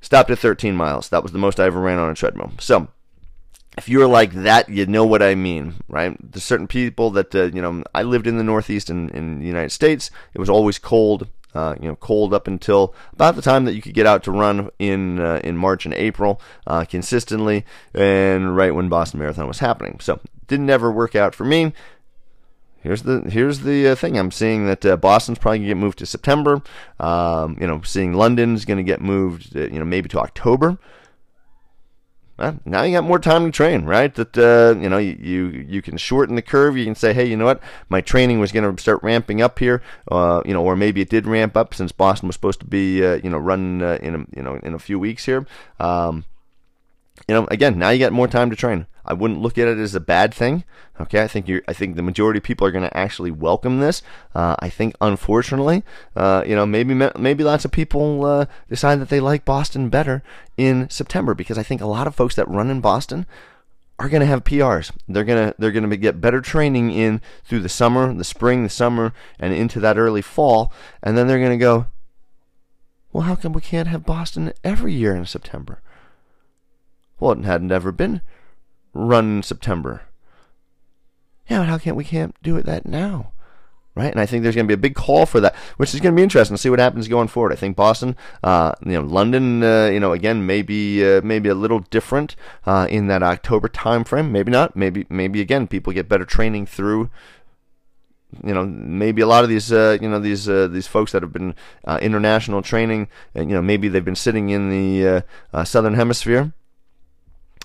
Stopped 0.00 0.30
at 0.30 0.38
13 0.38 0.74
miles. 0.74 1.10
That 1.10 1.22
was 1.22 1.32
the 1.32 1.38
most 1.38 1.60
I 1.60 1.66
ever 1.66 1.80
ran 1.80 1.98
on 1.98 2.10
a 2.10 2.14
treadmill. 2.14 2.52
So 2.58 2.88
if 3.78 3.88
you're 3.88 4.06
like 4.06 4.32
that, 4.32 4.68
you 4.68 4.86
know 4.86 5.04
what 5.04 5.22
I 5.22 5.34
mean, 5.34 5.74
right? 5.88 6.16
There's 6.20 6.44
certain 6.44 6.66
people 6.66 7.10
that, 7.12 7.34
uh, 7.34 7.44
you 7.44 7.62
know, 7.62 7.82
I 7.94 8.02
lived 8.02 8.26
in 8.26 8.36
the 8.36 8.44
Northeast 8.44 8.90
in, 8.90 9.08
in 9.10 9.38
the 9.38 9.46
United 9.46 9.70
States. 9.70 10.10
It 10.34 10.38
was 10.38 10.50
always 10.50 10.78
cold, 10.78 11.28
uh, 11.54 11.76
you 11.80 11.88
know, 11.88 11.96
cold 11.96 12.34
up 12.34 12.46
until 12.48 12.94
about 13.12 13.36
the 13.36 13.42
time 13.42 13.64
that 13.64 13.74
you 13.74 13.82
could 13.82 13.94
get 13.94 14.06
out 14.06 14.24
to 14.24 14.32
run 14.32 14.70
in 14.78 15.20
uh, 15.20 15.40
in 15.44 15.56
March 15.56 15.84
and 15.84 15.94
April 15.94 16.40
uh, 16.66 16.84
consistently, 16.84 17.64
and 17.94 18.56
right 18.56 18.74
when 18.74 18.88
Boston 18.88 19.20
Marathon 19.20 19.48
was 19.48 19.60
happening. 19.60 19.98
So 20.00 20.20
didn't 20.46 20.70
ever 20.70 20.90
work 20.90 21.14
out 21.14 21.34
for 21.34 21.44
me. 21.44 21.72
Here's 22.82 23.02
the 23.02 23.20
here's 23.30 23.60
the 23.60 23.88
uh, 23.88 23.94
thing. 23.94 24.18
I'm 24.18 24.30
seeing 24.30 24.66
that 24.66 24.84
uh, 24.84 24.96
Boston's 24.96 25.38
probably 25.38 25.58
gonna 25.58 25.68
get 25.68 25.76
moved 25.76 25.98
to 25.98 26.06
September. 26.06 26.62
Um, 26.98 27.56
you 27.60 27.66
know, 27.66 27.82
seeing 27.82 28.14
London's 28.14 28.64
gonna 28.64 28.82
get 28.82 29.00
moved. 29.00 29.56
Uh, 29.56 29.60
you 29.60 29.78
know, 29.78 29.84
maybe 29.84 30.08
to 30.08 30.18
October 30.18 30.78
well, 32.40 32.58
now 32.64 32.82
you 32.82 32.96
got 32.96 33.04
more 33.04 33.18
time 33.18 33.44
to 33.44 33.50
train, 33.50 33.84
right? 33.84 34.14
That 34.14 34.36
uh, 34.38 34.80
you 34.80 34.88
know 34.88 34.96
you, 34.96 35.16
you, 35.20 35.66
you 35.68 35.82
can 35.82 35.98
shorten 35.98 36.36
the 36.36 36.42
curve. 36.42 36.76
You 36.76 36.86
can 36.86 36.94
say, 36.94 37.12
hey, 37.12 37.26
you 37.26 37.36
know 37.36 37.44
what? 37.44 37.60
My 37.90 38.00
training 38.00 38.40
was 38.40 38.50
going 38.50 38.74
to 38.74 38.82
start 38.82 39.02
ramping 39.02 39.42
up 39.42 39.58
here, 39.58 39.82
uh, 40.10 40.40
you 40.46 40.54
know, 40.54 40.64
or 40.64 40.74
maybe 40.74 41.02
it 41.02 41.10
did 41.10 41.26
ramp 41.26 41.54
up 41.54 41.74
since 41.74 41.92
Boston 41.92 42.28
was 42.28 42.36
supposed 42.36 42.60
to 42.60 42.66
be, 42.66 43.04
uh, 43.04 43.20
you 43.22 43.28
know, 43.28 43.36
run 43.36 43.82
uh, 43.82 43.98
in 44.00 44.14
a, 44.14 44.18
you 44.34 44.42
know 44.42 44.58
in 44.62 44.72
a 44.72 44.78
few 44.78 44.98
weeks 44.98 45.26
here. 45.26 45.46
Um, 45.78 46.24
you 47.28 47.34
know, 47.34 47.46
again, 47.50 47.78
now 47.78 47.90
you 47.90 47.98
got 47.98 48.12
more 48.12 48.28
time 48.28 48.48
to 48.48 48.56
train. 48.56 48.86
I 49.10 49.12
wouldn't 49.12 49.40
look 49.40 49.58
at 49.58 49.66
it 49.66 49.76
as 49.76 49.96
a 49.96 50.00
bad 50.00 50.32
thing. 50.32 50.62
Okay, 51.00 51.20
I 51.20 51.26
think 51.26 51.48
you 51.48 51.62
I 51.66 51.72
think 51.72 51.96
the 51.96 52.02
majority 52.02 52.38
of 52.38 52.44
people 52.44 52.64
are 52.64 52.70
going 52.70 52.88
to 52.88 52.96
actually 52.96 53.32
welcome 53.32 53.80
this. 53.80 54.02
Uh, 54.36 54.54
I 54.60 54.68
think, 54.70 54.94
unfortunately, 55.00 55.82
uh, 56.14 56.44
you 56.46 56.54
know, 56.54 56.64
maybe 56.64 56.94
maybe 57.18 57.42
lots 57.42 57.64
of 57.64 57.72
people 57.72 58.24
uh, 58.24 58.46
decide 58.68 59.00
that 59.00 59.08
they 59.08 59.18
like 59.18 59.44
Boston 59.44 59.88
better 59.88 60.22
in 60.56 60.88
September 60.90 61.34
because 61.34 61.58
I 61.58 61.64
think 61.64 61.80
a 61.80 61.86
lot 61.86 62.06
of 62.06 62.14
folks 62.14 62.36
that 62.36 62.46
run 62.46 62.70
in 62.70 62.80
Boston 62.80 63.26
are 63.98 64.08
going 64.08 64.20
to 64.20 64.26
have 64.26 64.44
PRs. 64.44 64.92
They're 65.08 65.24
gonna 65.24 65.54
they're 65.58 65.72
gonna 65.72 65.96
get 65.96 66.20
better 66.20 66.40
training 66.40 66.92
in 66.92 67.20
through 67.42 67.60
the 67.60 67.68
summer, 67.68 68.14
the 68.14 68.22
spring, 68.22 68.62
the 68.62 68.68
summer, 68.68 69.12
and 69.40 69.52
into 69.52 69.80
that 69.80 69.98
early 69.98 70.22
fall, 70.22 70.72
and 71.02 71.18
then 71.18 71.26
they're 71.26 71.40
going 71.40 71.50
to 71.50 71.56
go. 71.56 71.86
Well, 73.12 73.24
how 73.24 73.34
come 73.34 73.54
we 73.54 73.60
can't 73.60 73.88
have 73.88 74.06
Boston 74.06 74.52
every 74.62 74.92
year 74.92 75.16
in 75.16 75.26
September? 75.26 75.82
Well, 77.18 77.32
it 77.32 77.44
hadn't 77.44 77.72
ever 77.72 77.90
been 77.90 78.20
run 78.92 79.36
in 79.36 79.42
September. 79.42 80.02
Yeah, 81.48 81.58
but 81.58 81.68
how 81.68 81.78
can't 81.78 81.96
we 81.96 82.04
can't 82.04 82.34
do 82.42 82.56
it 82.56 82.66
that 82.66 82.86
now? 82.86 83.32
Right, 83.96 84.12
and 84.12 84.20
I 84.20 84.26
think 84.26 84.44
there's 84.44 84.54
going 84.54 84.66
to 84.66 84.70
be 84.76 84.78
a 84.78 84.88
big 84.88 84.94
call 84.94 85.26
for 85.26 85.40
that, 85.40 85.54
which 85.76 85.92
is 85.92 86.00
going 86.00 86.14
to 86.14 86.16
be 86.16 86.22
interesting 86.22 86.56
to 86.56 86.62
see 86.62 86.70
what 86.70 86.78
happens 86.78 87.08
going 87.08 87.26
forward. 87.26 87.52
I 87.52 87.56
think 87.56 87.74
Boston, 87.76 88.16
uh, 88.42 88.72
you 88.86 88.92
know, 88.92 89.02
London, 89.02 89.64
uh, 89.64 89.86
you 89.86 89.98
know, 89.98 90.12
again, 90.12 90.46
maybe 90.46 91.04
uh, 91.04 91.20
maybe 91.22 91.48
a 91.48 91.56
little 91.56 91.80
different 91.80 92.36
uh, 92.66 92.86
in 92.88 93.08
that 93.08 93.24
October 93.24 93.68
timeframe. 93.68 94.30
Maybe 94.30 94.52
not. 94.52 94.76
Maybe 94.76 95.06
maybe 95.10 95.40
again, 95.40 95.66
people 95.66 95.92
get 95.92 96.08
better 96.08 96.24
training 96.24 96.66
through 96.66 97.10
you 98.44 98.54
know, 98.54 98.64
maybe 98.64 99.20
a 99.20 99.26
lot 99.26 99.42
of 99.42 99.50
these, 99.50 99.72
uh, 99.72 99.98
you 100.00 100.08
know, 100.08 100.20
these 100.20 100.48
uh, 100.48 100.68
these 100.68 100.86
folks 100.86 101.10
that 101.10 101.22
have 101.22 101.32
been 101.32 101.52
international 102.00 102.62
training, 102.62 103.08
and 103.34 103.50
you 103.50 103.56
know, 103.56 103.62
maybe 103.62 103.88
they've 103.88 104.04
been 104.04 104.14
sitting 104.14 104.50
in 104.50 104.70
the 104.70 105.24
southern 105.64 105.94
hemisphere, 105.94 106.52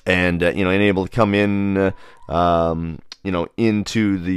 and 0.06 0.44
uh, 0.44 0.52
you 0.56 0.64
know, 0.64 0.72
and 0.72 0.82
able 0.82 1.06
to 1.06 1.16
come 1.16 1.34
in, 1.34 1.94
um, 2.30 3.00
you 3.24 3.32
know, 3.32 3.48
into 3.58 4.18
the 4.18 4.34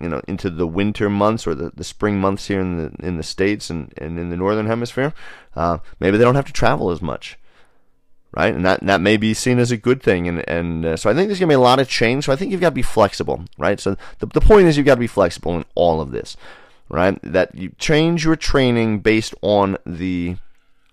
you 0.00 0.08
know 0.08 0.20
into 0.26 0.50
the 0.50 0.66
winter 0.66 1.08
months 1.08 1.46
or 1.46 1.54
the, 1.54 1.70
the 1.74 1.84
spring 1.84 2.20
months 2.20 2.46
here 2.46 2.60
in 2.60 2.76
the 2.76 3.06
in 3.06 3.16
the 3.16 3.22
states 3.22 3.70
and, 3.70 3.92
and 3.96 4.18
in 4.18 4.30
the 4.30 4.36
northern 4.36 4.66
hemisphere. 4.66 5.12
maybe 6.00 6.16
they 6.16 6.24
don't 6.24 6.34
have 6.34 6.46
to 6.46 6.52
travel 6.52 6.90
as 6.90 7.02
much 7.02 7.38
right? 8.32 8.54
And 8.54 8.64
that 8.64 8.80
that 8.84 9.00
may 9.00 9.16
be 9.16 9.34
seen 9.34 9.58
as 9.58 9.70
a 9.70 9.76
good 9.76 10.02
thing. 10.02 10.28
And 10.28 10.48
and 10.48 10.84
uh, 10.84 10.96
so 10.96 11.10
I 11.10 11.14
think 11.14 11.28
there's 11.28 11.40
gonna 11.40 11.50
be 11.50 11.54
a 11.54 11.60
lot 11.60 11.80
of 11.80 11.88
change. 11.88 12.24
So 12.24 12.32
I 12.32 12.36
think 12.36 12.52
you've 12.52 12.60
got 12.60 12.70
to 12.70 12.74
be 12.74 12.82
flexible, 12.82 13.44
right? 13.56 13.80
So 13.80 13.96
the 14.18 14.26
the 14.26 14.40
point 14.40 14.66
is 14.66 14.76
you've 14.76 14.86
got 14.86 14.96
to 14.96 15.00
be 15.00 15.06
flexible 15.06 15.56
in 15.56 15.64
all 15.74 16.00
of 16.00 16.10
this, 16.10 16.36
right? 16.88 17.18
That 17.22 17.54
you 17.54 17.72
change 17.78 18.24
your 18.24 18.36
training 18.36 19.00
based 19.00 19.34
on 19.42 19.78
the 19.86 20.36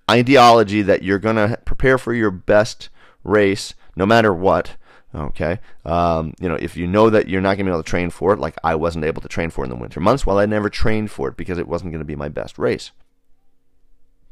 ideology 0.09 0.81
that 0.83 1.03
you're 1.03 1.19
gonna 1.19 1.57
prepare 1.65 1.97
for 1.97 2.13
your 2.13 2.31
best 2.31 2.89
race, 3.25 3.73
no 3.95 4.05
matter 4.05 4.33
what. 4.33 4.77
Okay, 5.13 5.59
um, 5.85 6.33
you 6.41 6.49
know 6.49 6.55
if 6.55 6.75
you 6.75 6.87
know 6.87 7.09
that 7.09 7.29
you're 7.29 7.41
not 7.41 7.55
going 7.55 7.65
to 7.65 7.71
be 7.71 7.73
able 7.73 7.83
to 7.83 7.89
train 7.89 8.09
for 8.09 8.33
it, 8.33 8.39
like 8.39 8.55
I 8.63 8.75
wasn't 8.75 9.05
able 9.05 9.21
to 9.21 9.29
train 9.29 9.49
for 9.49 9.63
in 9.63 9.69
the 9.69 9.75
winter 9.75 10.01
months, 10.01 10.25
well, 10.25 10.37
I 10.37 10.45
never 10.45 10.69
trained 10.69 11.09
for 11.09 11.29
it 11.29 11.37
because 11.37 11.57
it 11.57 11.67
wasn't 11.67 11.91
going 11.91 11.99
to 11.99 12.05
be 12.05 12.17
my 12.17 12.27
best 12.27 12.57
race. 12.57 12.91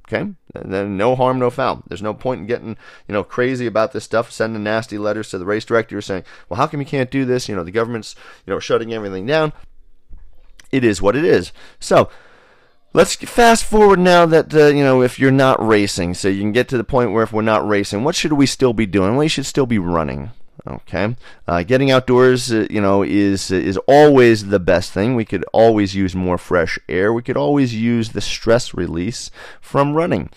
Okay, 0.06 0.34
then 0.54 0.98
no 0.98 1.16
harm, 1.16 1.40
no 1.40 1.50
foul. 1.50 1.84
There's 1.88 2.02
no 2.02 2.14
point 2.14 2.42
in 2.42 2.48
getting 2.48 2.78
you 3.08 3.14
know 3.14 3.24
crazy 3.24 3.66
about 3.66 3.94
this 3.94 4.04
stuff, 4.04 4.32
sending 4.32 4.64
nasty 4.64 4.98
letters 4.98 5.30
to 5.30 5.38
the 5.38 5.46
race 5.46 5.64
director 5.64 6.02
saying, 6.02 6.24
"Well, 6.50 6.58
how 6.58 6.68
come 6.68 6.82
you 6.82 6.86
can't 6.86 7.10
do 7.10 7.24
this?" 7.24 7.48
You 7.48 7.56
know, 7.56 7.64
the 7.64 7.72
government's 7.72 8.16
you 8.46 8.54
know 8.54 8.60
shutting 8.60 8.94
everything 8.94 9.26
down. 9.26 9.54
It 10.72 10.84
is 10.84 11.02
what 11.02 11.16
it 11.16 11.24
is. 11.24 11.54
So 11.80 12.10
let's 12.94 13.16
fast 13.16 13.66
forward 13.66 14.00
now 14.00 14.26
that 14.26 14.54
uh, 14.54 14.68
you 14.68 14.84
know 14.84 15.02
if 15.02 15.20
you're 15.20 15.32
not 15.32 15.66
racing, 15.66 16.14
so 16.14 16.28
you 16.28 16.42
can 16.42 16.52
get 16.52 16.68
to 16.70 16.78
the 16.78 16.84
point 16.84 17.12
where 17.12 17.24
if 17.24 17.34
we're 17.34 17.42
not 17.42 17.68
racing, 17.68 18.04
what 18.04 18.16
should 18.16 18.34
we 18.34 18.46
still 18.46 18.74
be 18.74 18.86
doing? 18.86 19.18
We 19.18 19.28
should 19.28 19.46
still 19.46 19.66
be 19.66 19.80
running. 19.80 20.32
Okay, 20.66 21.18
uh, 21.46 21.64
getting 21.64 21.92
outdoors, 21.92 22.52
uh, 22.52 22.68
you 22.70 22.80
know, 22.80 23.04
is 23.04 23.52
is 23.52 23.78
always 23.88 24.48
the 24.48 24.60
best 24.60 24.94
thing. 24.94 25.16
We 25.16 25.26
could 25.26 25.44
always 25.52 25.94
use 25.94 26.16
more 26.16 26.38
fresh 26.38 26.80
air. 26.88 27.12
We 27.12 27.22
could 27.22 27.36
always 27.36 27.76
use 27.76 28.10
the 28.10 28.22
stress 28.22 28.74
release 28.74 29.30
from 29.60 29.94
running. 29.94 30.30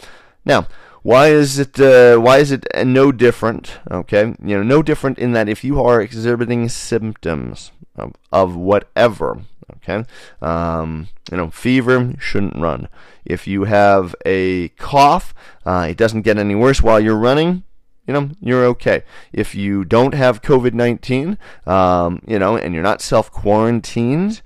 Now, 0.45 0.67
why 1.03 1.29
is 1.29 1.61
it 1.61 1.79
uh, 1.79 2.19
why 2.19 2.39
is 2.39 2.51
it 2.51 2.67
no 2.85 3.13
different? 3.13 3.79
Okay, 3.89 4.35
you 4.43 4.57
know, 4.57 4.65
no 4.65 4.83
different 4.83 5.21
in 5.21 5.33
that 5.35 5.49
if 5.49 5.63
you 5.63 5.81
are 5.81 6.01
exhibiting 6.01 6.69
symptoms 6.69 7.71
of, 7.95 8.15
of 8.33 8.57
whatever, 8.57 9.43
okay, 9.75 10.05
um, 10.41 11.09
you 11.31 11.37
know, 11.37 11.51
fever 11.51 12.15
shouldn't 12.19 12.57
run. 12.57 12.89
If 13.25 13.47
you 13.47 13.65
have 13.65 14.15
a 14.25 14.69
cough, 14.71 15.35
uh, 15.65 15.89
it 15.91 15.97
doesn't 15.97 16.23
get 16.23 16.39
any 16.39 16.55
worse 16.55 16.83
while 16.83 17.01
you're 17.01 17.17
running 17.17 17.65
you 18.07 18.15
know, 18.15 18.31
you're 18.41 18.65
okay. 18.67 19.03
If 19.33 19.55
you 19.55 19.85
don't 19.85 20.15
have 20.15 20.43
COVID 20.43 20.73
19, 20.73 21.39
um, 21.67 22.23
you 22.27 22.39
know, 22.39 22.57
and 22.57 22.73
you're 22.73 22.83
not 22.83 23.03
self 23.03 23.33
quarantined 23.33 24.43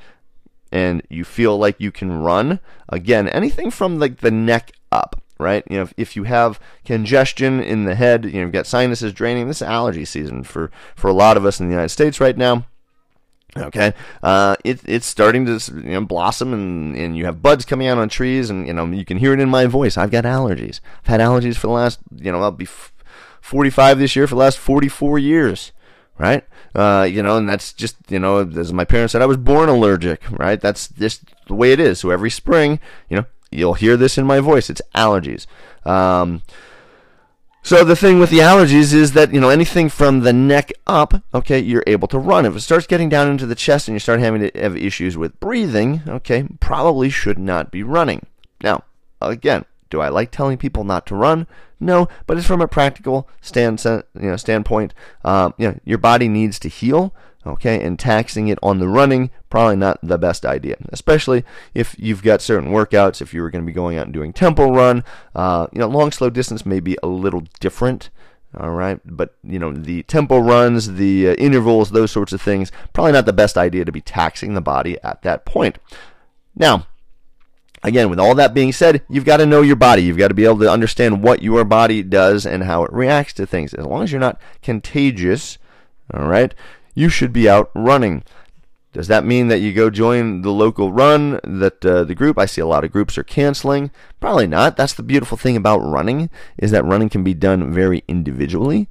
and 0.73 1.03
you 1.11 1.25
feel 1.25 1.59
like 1.59 1.81
you 1.81 1.93
can 1.93 2.23
run, 2.23 2.61
again, 2.89 3.29
anything 3.29 3.71
from 3.71 3.99
like 3.99 4.19
the 4.19 4.31
neck 4.31 4.73
up, 4.91 5.21
right? 5.39 5.65
You 5.69 5.79
know, 5.79 5.83
if, 5.83 5.95
if 5.97 6.17
you 6.17 6.25
have 6.25 6.61
congestion 6.85 7.61
in 7.61 7.85
the 7.85 7.97
head, 7.97 8.25
you 8.25 8.33
know, 8.33 8.41
you've 8.41 8.53
got 8.53 8.67
sinuses 8.67 9.13
draining, 9.13 9.49
this 9.49 9.59
is 9.59 9.69
allergy 9.69 10.05
season 10.05 10.43
for, 10.43 10.71
for 10.95 11.09
a 11.09 11.15
lot 11.15 11.37
of 11.37 11.45
us 11.45 11.61
in 11.61 11.67
the 11.67 11.73
United 11.73 11.91
States 11.91 12.21
right 12.21 12.37
now. 12.37 12.67
Okay, 13.57 13.93
uh, 14.23 14.57
it, 14.65 14.81
it's 14.87 15.07
starting 15.07 15.45
to 15.47 15.59
you 15.75 15.93
know, 15.93 16.05
blossom, 16.05 16.55
and, 16.55 16.97
and 16.97 17.17
you 17.17 17.25
have 17.25 17.43
buds 17.43 17.65
coming 17.65 17.89
out 17.89 17.99
on 17.99 18.09
trees, 18.09 18.49
and 18.49 18.67
you 18.67 18.73
know 18.73 18.87
you 18.87 19.05
can 19.05 19.19
hear 19.19 19.33
it 19.33 19.41
in 19.41 19.49
my 19.49 19.67
voice. 19.67 19.97
I've 19.97 20.11
got 20.13 20.25
allergies. 20.25 20.81
I've 21.01 21.09
had 21.09 21.21
allergies 21.21 21.57
for 21.57 21.67
the 21.67 21.73
last 21.73 21.99
you 22.15 22.31
know 22.31 22.41
I'll 22.41 22.53
be 22.53 22.69
45 23.41 23.99
this 23.99 24.15
year 24.15 24.27
for 24.27 24.35
the 24.35 24.41
last 24.41 24.59
44 24.59 25.19
years, 25.19 25.73
right? 26.19 26.45
Uh, 26.75 27.07
you 27.11 27.23
know, 27.23 27.37
and 27.37 27.49
that's 27.49 27.73
just, 27.73 27.97
you 28.09 28.19
know, 28.19 28.39
as 28.39 28.73
my 28.73 28.85
parents 28.85 29.13
said, 29.13 29.23
I 29.23 29.27
was 29.27 29.37
born 29.37 29.69
allergic, 29.69 30.23
right? 30.31 30.61
That's 30.61 30.89
just 30.89 31.23
the 31.49 31.55
way 31.55 31.73
it 31.73 31.81
is. 31.81 31.99
So 31.99 32.11
every 32.11 32.31
spring, 32.31 32.79
you 33.09 33.17
know, 33.17 33.25
you'll 33.51 33.75
hear 33.75 33.97
this 33.97 34.17
in 34.17 34.25
my 34.25 34.39
voice. 34.39 34.71
It's 34.71 34.83
allergies. 34.95 35.47
Um, 35.85 36.43
so 37.63 37.85
the 37.85 37.97
thing 37.97 38.19
with 38.19 38.31
the 38.31 38.39
allergies 38.39 38.93
is 38.95 39.13
that 39.13 39.33
you 39.33 39.41
know 39.41 39.51
anything 39.51 39.89
from 39.89 40.21
the 40.21 40.33
neck 40.33 40.73
up, 40.87 41.23
okay, 41.35 41.59
you're 41.59 41.85
able 41.87 42.09
to 42.09 42.19
run. 42.19 42.47
If 42.47 42.57
it 42.57 42.61
starts 42.61 42.87
getting 42.87 43.09
down 43.09 43.31
into 43.31 43.47
the 43.47 43.55
chest 43.55 43.89
and 43.89 43.95
you 43.95 44.01
start 44.01 44.21
having 44.21 44.41
to 44.41 44.61
have 44.61 44.77
issues 44.77 45.17
with 45.17 45.39
breathing, 45.41 46.03
okay, 46.09 46.47
probably 46.61 47.11
should 47.11 47.39
not 47.39 47.71
be 47.71 47.83
running. 47.83 48.27
Now, 48.63 48.85
again, 49.21 49.65
do 49.91 50.01
I 50.01 50.09
like 50.09 50.31
telling 50.31 50.57
people 50.57 50.85
not 50.85 51.07
to 51.07 51.15
run? 51.15 51.47
No, 51.79 52.09
but 52.27 52.37
it's 52.37 52.47
from 52.47 52.61
a 52.61 52.69
practical 52.69 53.29
stand, 53.41 53.83
you 53.85 54.03
know, 54.15 54.37
standpoint. 54.37 54.95
Um, 55.25 55.55
you 55.59 55.69
know, 55.69 55.81
your 55.85 55.99
body 55.99 56.29
needs 56.29 56.59
to 56.61 56.69
heal, 56.69 57.15
okay, 57.47 57.83
and 57.83 57.99
taxing 57.99 58.49
it 58.49 58.59
on 58.63 58.79
the 58.79 58.89
running 58.89 59.31
probably 59.51 59.77
not 59.77 59.99
the 60.03 60.17
best 60.17 60.47
idea, 60.47 60.77
especially 60.91 61.45
if 61.75 61.95
you've 61.99 62.23
got 62.23 62.41
certain 62.41 62.71
workouts. 62.71 63.21
If 63.21 63.35
you 63.35 63.43
were 63.43 63.51
going 63.51 63.65
to 63.65 63.67
be 63.67 63.73
going 63.73 63.99
out 63.99 64.05
and 64.05 64.15
doing 64.15 64.33
tempo 64.33 64.71
run, 64.71 65.05
uh, 65.35 65.67
you 65.73 65.81
know, 65.81 65.89
long 65.89 66.13
slow 66.13 66.31
distance 66.31 66.65
may 66.65 66.81
be 66.81 66.97
a 67.03 67.09
little 67.09 67.43
different. 67.59 68.11
All 68.59 68.71
right, 68.71 68.99
but 69.05 69.35
you 69.45 69.61
know 69.61 69.73
the 69.73 70.03
tempo 70.05 70.39
runs, 70.39 70.95
the 70.95 71.29
uh, 71.29 71.35
intervals, 71.35 71.91
those 71.91 72.11
sorts 72.11 72.33
of 72.33 72.43
things, 72.43 72.73
probably 72.93 73.13
not 73.13 73.27
the 73.27 73.33
best 73.33 73.57
idea 73.57 73.85
to 73.85 73.93
be 73.93 74.01
taxing 74.01 74.55
the 74.55 74.61
body 74.61 74.97
at 75.05 75.23
that 75.23 75.45
point. 75.45 75.79
Now, 76.57 76.87
Again, 77.83 78.11
with 78.11 78.21
all 78.21 78.35
that 78.35 78.53
being 78.53 78.73
said, 78.73 79.03
you've 79.09 79.25
got 79.25 79.39
to 79.39 79.47
know 79.47 79.63
your 79.63 79.77
body. 79.77 80.03
You've 80.03 80.19
got 80.19 80.29
to 80.29 80.35
be 80.35 80.45
able 80.45 80.59
to 80.59 80.71
understand 80.71 81.23
what 81.23 81.43
your 81.43 81.65
body 81.65 82.03
does 82.03 82.45
and 82.45 82.65
how 82.65 82.85
it 82.85 82.93
reacts 82.93 83.33
to 83.35 83.47
things. 83.47 83.73
As 83.73 83.87
long 83.87 84.03
as 84.03 84.13
you're 84.13 84.21
not 84.21 84.39
contagious, 84.61 85.57
all 86.13 86.27
right, 86.27 86.55
you 87.01 87.09
should 87.09 87.33
be 87.33 87.49
out 87.49 87.71
running. 87.75 88.23
Does 88.93 89.09
that 89.09 89.25
mean 89.25 89.49
that 89.49 89.61
you 89.61 89.73
go 89.73 89.89
join 89.89 90.43
the 90.43 90.51
local 90.51 90.93
run 90.93 91.41
that 91.45 91.85
uh, 91.85 92.05
the 92.05 92.15
group? 92.15 92.39
I 92.39 92.45
see 92.45 92.61
a 92.61 92.67
lot 92.67 92.85
of 92.85 92.93
groups 92.93 93.17
are 93.17 93.23
canceling. 93.23 93.91
Probably 94.19 94.47
not. 94.47 94.77
That's 94.77 94.95
the 94.95 95.03
beautiful 95.03 95.39
thing 95.39 95.57
about 95.57 95.79
running 95.79 96.29
is 96.59 96.73
that 96.73 96.85
running 96.85 97.09
can 97.09 97.25
be 97.25 97.33
done 97.33 97.73
very 97.73 98.03
individually. 98.07 98.89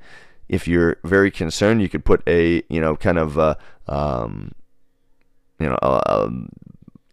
If 0.47 0.67
you're 0.67 0.97
very 1.03 1.29
concerned, 1.29 1.81
you 1.81 1.89
could 1.89 2.05
put 2.05 2.23
a 2.25 2.63
you 2.69 2.81
know 2.81 2.95
kind 2.95 3.19
of 3.19 3.37
uh, 3.37 3.55
um, 3.87 4.53
you 5.59 5.67
know 5.69 5.77
a, 5.83 6.31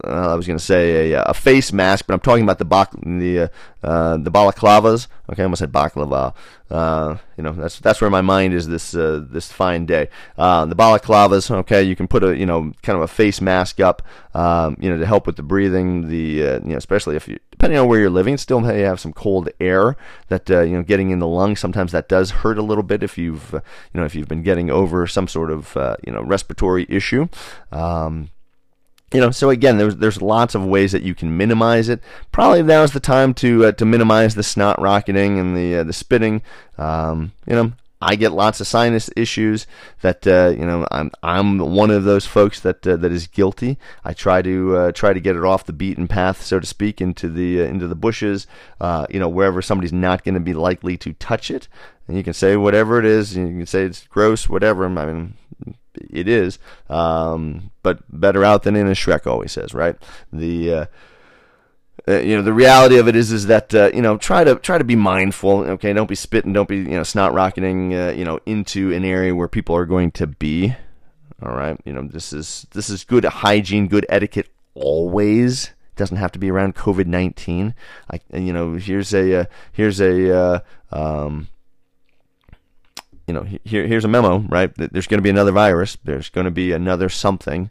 uh, 0.05 0.33
I 0.33 0.35
was 0.35 0.47
going 0.47 0.59
to 0.59 0.65
say 0.65 1.12
a, 1.12 1.23
a, 1.23 1.33
face 1.33 1.73
mask, 1.73 2.07
but 2.07 2.12
I'm 2.12 2.21
talking 2.21 2.45
about 2.45 2.59
the 2.59 2.67
bak- 2.67 2.93
the 3.03 3.38
uh, 3.41 3.49
uh, 3.83 4.17
the 4.19 4.31
balaclavas. 4.31 5.09
Okay, 5.31 5.43
I 5.43 5.45
almost 5.45 5.61
said 5.61 5.73
baklava. 5.73 6.35
Uh, 6.71 7.17
you 7.38 7.43
know, 7.43 7.53
that's 7.53 7.81
that's 7.81 8.03
where 8.03 8.11
my 8.11 8.21
mind 8.21 8.53
is 8.53 8.69
this 8.69 8.95
uh, 8.95 9.25
this 9.26 9.50
fine 9.50 9.87
day. 9.87 10.11
Uh, 10.37 10.67
the 10.67 10.76
balaclavas. 10.76 11.50
Okay, 11.50 11.83
you 11.83 11.97
can 11.97 12.09
put 12.09 12.23
a 12.23 12.37
you 12.37 12.45
know 12.45 12.75
kind 12.83 12.97
of 12.97 13.03
a 13.03 13.09
face 13.09 13.41
mask 13.41 13.81
up. 13.81 14.03
Um, 14.35 14.76
you 14.79 14.91
know, 14.91 14.99
to 14.99 15.07
help 15.07 15.26
with 15.26 15.37
the 15.37 15.43
breathing. 15.43 16.09
The 16.09 16.17
you 16.17 16.61
know, 16.61 16.76
especially 16.76 17.17
if 17.17 17.26
you 17.26 17.38
depending 17.50 17.79
on 17.79 17.88
where 17.88 17.99
you're 17.99 18.11
living, 18.11 18.37
still 18.37 18.61
may 18.61 18.81
have 18.81 19.00
some 19.00 19.15
cold 19.15 19.49
air 19.61 19.97
that 20.29 20.47
you 20.50 20.76
know 20.76 20.83
getting 20.83 21.11
in 21.11 21.21
the 21.21 21.29
lungs. 21.29 21.59
Sometimes 21.59 21.93
that 21.93 22.07
does 22.07 22.31
hurt 22.31 22.59
a 22.59 22.62
little 22.62 22.85
bit 22.85 23.03
if 23.03 23.17
you've 23.17 23.53
you 23.53 24.00
know 24.00 24.05
if 24.05 24.15
you've 24.15 24.29
been 24.29 24.43
getting 24.43 24.69
over 24.69 25.07
some 25.07 25.26
sort 25.26 25.50
of 25.50 25.75
you 26.07 26.12
know 26.12 26.21
respiratory 26.21 26.85
issue. 26.91 27.29
Um, 27.73 28.29
you 29.13 29.21
know, 29.21 29.31
so 29.31 29.51
again, 29.51 29.79
there's 29.79 29.97
there's 29.97 30.21
lots 30.21 30.55
of 30.55 30.65
ways 30.65 30.93
that 30.93 31.03
you 31.03 31.15
can 31.15 31.37
minimize 31.37 31.89
it. 31.89 32.01
Probably 32.33 32.63
now 32.63 32.83
is 32.83 32.93
the 32.93 33.01
time 33.01 33.35
to 33.35 33.67
uh, 33.67 33.73
to 33.73 33.85
minimize 33.85 34.35
the 34.35 34.43
snot 34.43 34.81
rocketing 34.81 35.39
and 35.39 35.57
the 35.57 35.77
uh, 35.77 35.85
the 35.85 35.93
spitting. 35.93 36.43
Um, 36.77 37.33
you 37.47 37.55
know, 37.55 37.73
I 38.03 38.17
get 38.17 38.33
lots 38.33 38.61
of 38.61 38.67
sinus 38.67 39.09
issues. 39.15 39.69
That 40.01 40.27
uh, 40.27 40.53
you 40.59 40.67
know, 40.67 40.89
I'm 40.91 41.13
I'm 41.23 41.59
one 41.59 41.93
of 41.93 42.03
those 42.03 42.27
folks 42.27 42.59
that 42.61 42.85
uh, 42.85 42.97
that 42.97 43.13
is 43.13 43.29
guilty. 43.29 43.79
I 44.05 44.13
try 44.13 44.43
to 44.43 44.77
uh, 44.77 44.93
try 44.93 45.13
to 45.13 45.21
get 45.21 45.37
it 45.37 45.45
off 45.45 45.67
the 45.67 45.73
beaten 45.73 46.09
path, 46.09 46.43
so 46.43 46.59
to 46.59 46.67
speak, 46.67 47.01
into 47.01 47.29
the 47.29 47.63
uh, 47.63 47.67
into 47.67 47.87
the 47.87 47.95
bushes. 47.95 48.49
you 49.09 49.21
know, 49.21 49.29
wherever 49.29 49.63
somebody's 49.63 49.93
not 49.93 50.25
going 50.25 50.35
to 50.35 50.41
be 50.41 50.55
likely 50.55 50.97
to 50.97 51.13
touch 51.13 51.49
it. 51.49 51.69
And 52.09 52.17
you 52.17 52.25
can 52.25 52.35
say 52.35 52.57
whatever 52.57 52.99
it 52.99 53.05
is. 53.05 53.37
You 53.37 53.47
can 53.47 53.67
say 53.67 53.85
it's 53.85 54.07
gross, 54.09 54.49
whatever. 54.49 54.85
I 54.85 55.07
mean, 55.13 55.35
it 56.11 56.29
is. 56.29 56.59
Um, 56.88 57.71
but 57.83 58.00
better 58.09 58.45
out 58.45 58.62
than 58.62 58.76
in, 58.76 58.87
as 58.87 58.99
Shrek 58.99 59.26
always 59.26 59.53
says, 59.53 59.75
right? 59.75 59.97
The 60.33 60.73
uh, 60.73 60.87
uh, 62.09 62.21
you 62.21 62.37
know 62.37 62.43
the 62.43 62.53
reality 62.53 62.99
of 62.99 63.09
it 63.09 63.17
is 63.17 63.33
is 63.33 63.47
that 63.47 63.75
uh, 63.75 63.91
you 63.93 64.03
know 64.03 64.17
try 64.17 64.45
to 64.45 64.57
try 64.57 64.79
to 64.79 64.85
be 64.85 64.97
mindful. 64.97 65.61
Okay, 65.61 65.93
don't 65.93 66.09
be 66.09 66.15
spitting, 66.15 66.53
don't 66.53 66.69
be 66.69 66.76
you 66.76 66.85
know 66.85 67.03
snot 67.03 67.35
rocketing 67.35 67.95
uh, 67.95 68.12
you 68.17 68.25
know 68.25 68.38
into 68.47 68.93
an 68.93 69.05
area 69.05 69.35
where 69.35 69.49
people 69.49 69.75
are 69.76 69.87
going 69.87 70.12
to 70.12 70.26
be. 70.26 70.76
All 71.43 71.53
right, 71.53 71.79
you 71.85 71.93
know 71.93 72.03
this 72.03 72.33
is 72.33 72.67
this 72.73 72.88
is 72.88 73.05
good 73.05 73.25
hygiene, 73.25 73.88
good 73.88 74.07
etiquette 74.09 74.49
always. 74.75 75.71
Doesn't 75.97 76.19
have 76.19 76.33
to 76.33 76.38
be 76.38 76.50
around 76.50 76.76
COVID 76.76 77.07
nineteen. 77.07 77.75
I 78.11 78.21
you 78.37 78.53
know 78.53 78.75
here's 78.75 79.12
a 79.12 79.41
uh, 79.41 79.45
here's 79.73 80.00
a 80.00 80.37
uh, 80.37 80.61
um, 80.93 81.49
you 83.26 83.35
know, 83.35 83.42
here, 83.64 83.87
here's 83.87 84.04
a 84.04 84.09
memo, 84.09 84.38
right? 84.49 84.73
There's 84.75 85.06
going 85.06 85.18
to 85.18 85.23
be 85.23 85.30
another 85.30 85.52
virus. 85.52 85.99
There's 86.04 86.28
going 86.28 86.45
to 86.45 86.50
be 86.50 86.73
another 86.73 87.09
something. 87.09 87.71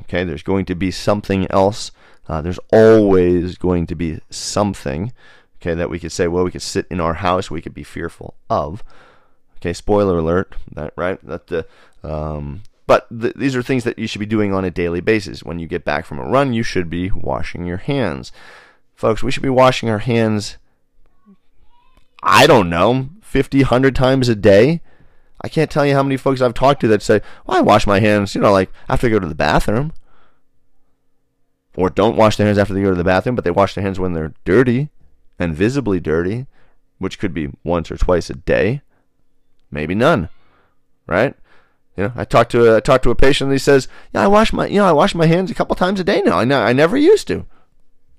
Okay, 0.00 0.24
there's 0.24 0.42
going 0.42 0.64
to 0.66 0.74
be 0.74 0.90
something 0.90 1.50
else. 1.50 1.92
Uh, 2.26 2.42
there's 2.42 2.60
always 2.72 3.56
going 3.56 3.86
to 3.86 3.94
be 3.94 4.20
something. 4.30 5.12
Okay, 5.60 5.74
that 5.74 5.90
we 5.90 5.98
could 5.98 6.12
say, 6.12 6.28
well, 6.28 6.44
we 6.44 6.50
could 6.50 6.62
sit 6.62 6.86
in 6.90 7.00
our 7.00 7.14
house, 7.14 7.50
we 7.50 7.60
could 7.60 7.74
be 7.74 7.82
fearful 7.82 8.34
of. 8.48 8.82
Okay, 9.56 9.72
spoiler 9.72 10.18
alert. 10.18 10.54
That 10.72 10.92
right? 10.96 11.18
That 11.26 11.48
the 11.48 11.66
um, 12.02 12.62
but 12.86 13.06
th- 13.10 13.34
these 13.34 13.54
are 13.54 13.62
things 13.62 13.84
that 13.84 13.98
you 13.98 14.06
should 14.06 14.20
be 14.20 14.26
doing 14.26 14.54
on 14.54 14.64
a 14.64 14.70
daily 14.70 15.00
basis. 15.00 15.42
When 15.42 15.58
you 15.58 15.66
get 15.66 15.84
back 15.84 16.06
from 16.06 16.18
a 16.18 16.28
run, 16.28 16.52
you 16.52 16.62
should 16.62 16.88
be 16.88 17.10
washing 17.10 17.66
your 17.66 17.76
hands. 17.76 18.32
Folks, 18.94 19.22
we 19.22 19.30
should 19.30 19.42
be 19.42 19.48
washing 19.48 19.88
our 19.90 19.98
hands, 19.98 20.56
I 22.22 22.46
don't 22.46 22.70
know, 22.70 23.10
50, 23.28 23.58
100 23.58 23.94
times 23.94 24.28
a 24.28 24.34
day. 24.34 24.80
I 25.40 25.48
can't 25.48 25.70
tell 25.70 25.86
you 25.86 25.94
how 25.94 26.02
many 26.02 26.16
folks 26.16 26.40
I've 26.40 26.54
talked 26.54 26.80
to 26.80 26.88
that 26.88 27.02
say, 27.02 27.20
well, 27.46 27.58
I 27.58 27.60
wash 27.60 27.86
my 27.86 28.00
hands, 28.00 28.34
you 28.34 28.40
know, 28.40 28.52
like 28.52 28.70
after 28.88 29.06
I 29.06 29.10
go 29.10 29.20
to 29.20 29.28
the 29.28 29.34
bathroom. 29.34 29.92
Or 31.76 31.90
don't 31.90 32.16
wash 32.16 32.36
their 32.36 32.46
hands 32.46 32.58
after 32.58 32.74
they 32.74 32.82
go 32.82 32.90
to 32.90 32.96
the 32.96 33.04
bathroom, 33.04 33.36
but 33.36 33.44
they 33.44 33.52
wash 33.52 33.74
their 33.74 33.84
hands 33.84 34.00
when 34.00 34.12
they're 34.12 34.34
dirty 34.44 34.88
and 35.38 35.54
visibly 35.54 36.00
dirty, 36.00 36.46
which 36.98 37.18
could 37.18 37.32
be 37.32 37.50
once 37.62 37.90
or 37.90 37.96
twice 37.96 38.30
a 38.30 38.34
day, 38.34 38.82
maybe 39.70 39.94
none, 39.94 40.28
right? 41.06 41.36
You 41.96 42.04
know, 42.04 42.12
I 42.16 42.24
talked 42.24 42.50
to 42.52 42.72
a, 42.72 42.76
I 42.76 42.80
talked 42.80 43.04
to 43.04 43.10
a 43.10 43.14
patient 43.14 43.48
and 43.48 43.54
he 43.54 43.58
says, 43.58 43.88
"Yeah, 44.12 44.22
I 44.22 44.26
wash 44.28 44.52
my 44.52 44.66
you 44.66 44.78
know 44.78 44.86
I 44.86 44.92
wash 44.92 45.16
my 45.16 45.26
hands 45.26 45.50
a 45.50 45.54
couple 45.54 45.74
times 45.74 45.98
a 45.98 46.04
day 46.04 46.22
now. 46.22 46.38
I 46.38 46.44
know 46.44 46.60
I 46.60 46.72
never 46.72 46.96
used 46.96 47.26
to." 47.28 47.44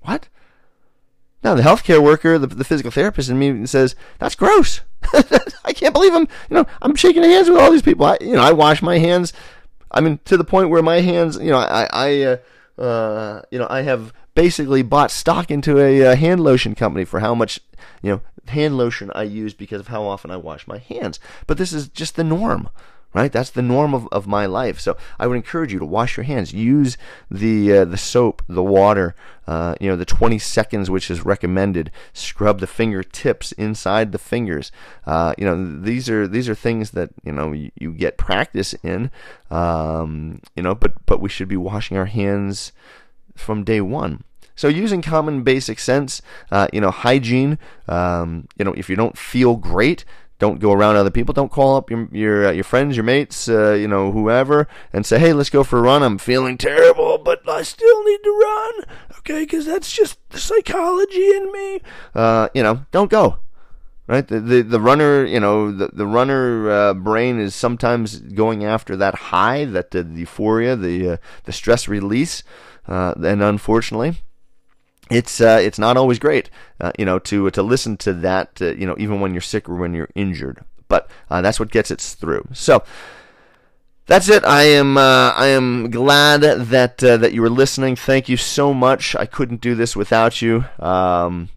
What? 0.02 0.28
Now 1.42 1.54
the 1.54 1.62
healthcare 1.62 2.02
worker, 2.02 2.38
the, 2.38 2.46
the 2.46 2.64
physical 2.64 2.90
therapist 2.90 3.30
in 3.30 3.38
me 3.38 3.64
says, 3.66 3.94
"That's 4.18 4.34
gross. 4.34 4.82
I 5.64 5.72
can't 5.72 5.94
believe 5.94 6.14
I'm 6.14 6.28
you 6.48 6.56
know 6.56 6.66
I'm 6.82 6.94
shaking 6.94 7.22
hands 7.22 7.48
with 7.48 7.58
all 7.58 7.70
these 7.70 7.82
people. 7.82 8.06
I, 8.06 8.18
you 8.20 8.34
know 8.34 8.42
I 8.42 8.52
wash 8.52 8.82
my 8.82 8.98
hands. 8.98 9.32
I 9.90 10.00
mean 10.00 10.20
to 10.26 10.36
the 10.36 10.44
point 10.44 10.70
where 10.70 10.82
my 10.82 11.00
hands 11.00 11.36
you 11.36 11.50
know 11.50 11.58
I 11.58 11.88
I 11.92 12.22
uh, 12.22 12.82
uh, 12.82 13.42
you 13.50 13.58
know 13.58 13.66
I 13.70 13.82
have 13.82 14.12
basically 14.34 14.82
bought 14.82 15.10
stock 15.10 15.50
into 15.50 15.78
a 15.78 16.06
uh, 16.06 16.16
hand 16.16 16.42
lotion 16.42 16.74
company 16.74 17.04
for 17.04 17.20
how 17.20 17.34
much 17.34 17.60
you 18.02 18.10
know 18.10 18.20
hand 18.48 18.76
lotion 18.76 19.10
I 19.14 19.24
use 19.24 19.54
because 19.54 19.80
of 19.80 19.88
how 19.88 20.04
often 20.04 20.30
I 20.30 20.36
wash 20.36 20.66
my 20.66 20.78
hands. 20.78 21.20
But 21.46 21.58
this 21.58 21.72
is 21.72 21.88
just 21.88 22.16
the 22.16 22.24
norm 22.24 22.68
right? 23.12 23.32
That's 23.32 23.50
the 23.50 23.62
norm 23.62 23.94
of, 23.94 24.08
of 24.12 24.26
my 24.26 24.46
life. 24.46 24.78
So 24.80 24.96
I 25.18 25.26
would 25.26 25.36
encourage 25.36 25.72
you 25.72 25.78
to 25.78 25.86
wash 25.86 26.16
your 26.16 26.24
hands. 26.24 26.52
Use 26.52 26.96
the 27.30 27.78
uh, 27.78 27.84
the 27.84 27.96
soap, 27.96 28.42
the 28.48 28.62
water, 28.62 29.14
uh, 29.46 29.74
you 29.80 29.88
know, 29.88 29.96
the 29.96 30.04
20 30.04 30.38
seconds 30.38 30.90
which 30.90 31.10
is 31.10 31.24
recommended. 31.24 31.90
Scrub 32.12 32.60
the 32.60 32.66
fingertips 32.66 33.52
inside 33.52 34.12
the 34.12 34.18
fingers. 34.18 34.70
Uh, 35.06 35.34
you 35.36 35.44
know, 35.44 35.80
these 35.80 36.08
are 36.08 36.28
these 36.28 36.48
are 36.48 36.54
things 36.54 36.92
that 36.92 37.10
you 37.24 37.32
know 37.32 37.52
you, 37.52 37.70
you 37.78 37.92
get 37.92 38.16
practice 38.16 38.74
in. 38.82 39.10
Um, 39.50 40.40
you 40.54 40.62
know, 40.62 40.74
but 40.74 41.04
but 41.06 41.20
we 41.20 41.28
should 41.28 41.48
be 41.48 41.56
washing 41.56 41.96
our 41.96 42.06
hands 42.06 42.72
from 43.36 43.64
day 43.64 43.80
one. 43.80 44.22
So 44.54 44.68
using 44.68 45.00
common 45.00 45.42
basic 45.42 45.78
sense, 45.78 46.20
uh, 46.50 46.68
you 46.70 46.82
know, 46.82 46.90
hygiene. 46.90 47.58
Um, 47.88 48.46
you 48.58 48.64
know, 48.64 48.74
if 48.74 48.90
you 48.90 48.96
don't 48.96 49.16
feel 49.16 49.56
great, 49.56 50.04
don't 50.40 50.58
go 50.58 50.72
around 50.72 50.96
other 50.96 51.10
people. 51.10 51.32
Don't 51.32 51.52
call 51.52 51.76
up 51.76 51.90
your 51.90 52.08
your 52.10 52.46
uh, 52.48 52.50
your 52.50 52.64
friends, 52.64 52.96
your 52.96 53.04
mates, 53.04 53.48
uh, 53.48 53.74
you 53.74 53.86
know, 53.86 54.10
whoever, 54.10 54.66
and 54.92 55.06
say, 55.06 55.20
"Hey, 55.20 55.32
let's 55.32 55.50
go 55.50 55.62
for 55.62 55.78
a 55.78 55.82
run. 55.82 56.02
I'm 56.02 56.18
feeling 56.18 56.58
terrible, 56.58 57.18
but 57.18 57.48
I 57.48 57.62
still 57.62 58.04
need 58.04 58.20
to 58.24 58.40
run." 58.42 58.72
Okay, 59.18 59.40
because 59.40 59.66
that's 59.66 59.92
just 59.92 60.18
the 60.30 60.38
psychology 60.38 61.28
in 61.36 61.52
me. 61.52 61.80
Uh, 62.14 62.48
you 62.54 62.62
know, 62.62 62.86
don't 62.90 63.10
go. 63.10 63.38
Right, 64.06 64.26
the, 64.26 64.40
the 64.40 64.62
the 64.62 64.80
runner, 64.80 65.24
you 65.24 65.38
know, 65.38 65.70
the 65.70 65.90
the 65.92 66.06
runner 66.06 66.68
uh, 66.68 66.94
brain 66.94 67.38
is 67.38 67.54
sometimes 67.54 68.18
going 68.18 68.64
after 68.64 68.96
that 68.96 69.14
high, 69.14 69.66
that 69.66 69.92
the 69.92 70.02
euphoria, 70.02 70.74
the 70.74 71.10
uh, 71.10 71.16
the 71.44 71.52
stress 71.52 71.86
release, 71.86 72.42
uh, 72.88 73.14
and 73.22 73.40
unfortunately, 73.40 74.16
it's 75.10 75.40
uh, 75.40 75.58
it's 75.60 75.78
not 75.78 75.96
always 75.96 76.18
great, 76.18 76.50
uh, 76.80 76.92
you 76.98 77.04
know, 77.04 77.18
to 77.20 77.50
to 77.50 77.62
listen 77.62 77.96
to 77.98 78.12
that, 78.12 78.60
uh, 78.60 78.72
you 78.72 78.86
know, 78.86 78.96
even 78.98 79.20
when 79.20 79.32
you're 79.34 79.40
sick 79.40 79.68
or 79.68 79.74
when 79.74 79.94
you're 79.94 80.10
injured. 80.14 80.64
But 80.88 81.10
uh, 81.30 81.40
that's 81.40 81.60
what 81.60 81.70
gets 81.70 81.90
us 81.90 82.14
through. 82.14 82.48
So 82.52 82.82
that's 84.06 84.28
it. 84.28 84.44
I 84.44 84.62
am 84.62 84.96
uh, 84.96 85.30
I 85.30 85.48
am 85.48 85.90
glad 85.90 86.42
that 86.42 87.02
uh, 87.02 87.16
that 87.16 87.32
you 87.32 87.42
were 87.42 87.50
listening. 87.50 87.96
Thank 87.96 88.28
you 88.28 88.36
so 88.36 88.74
much. 88.74 89.14
I 89.16 89.26
couldn't 89.26 89.60
do 89.60 89.74
this 89.74 89.94
without 89.94 90.42
you. 90.42 90.64
Um, 90.78 91.48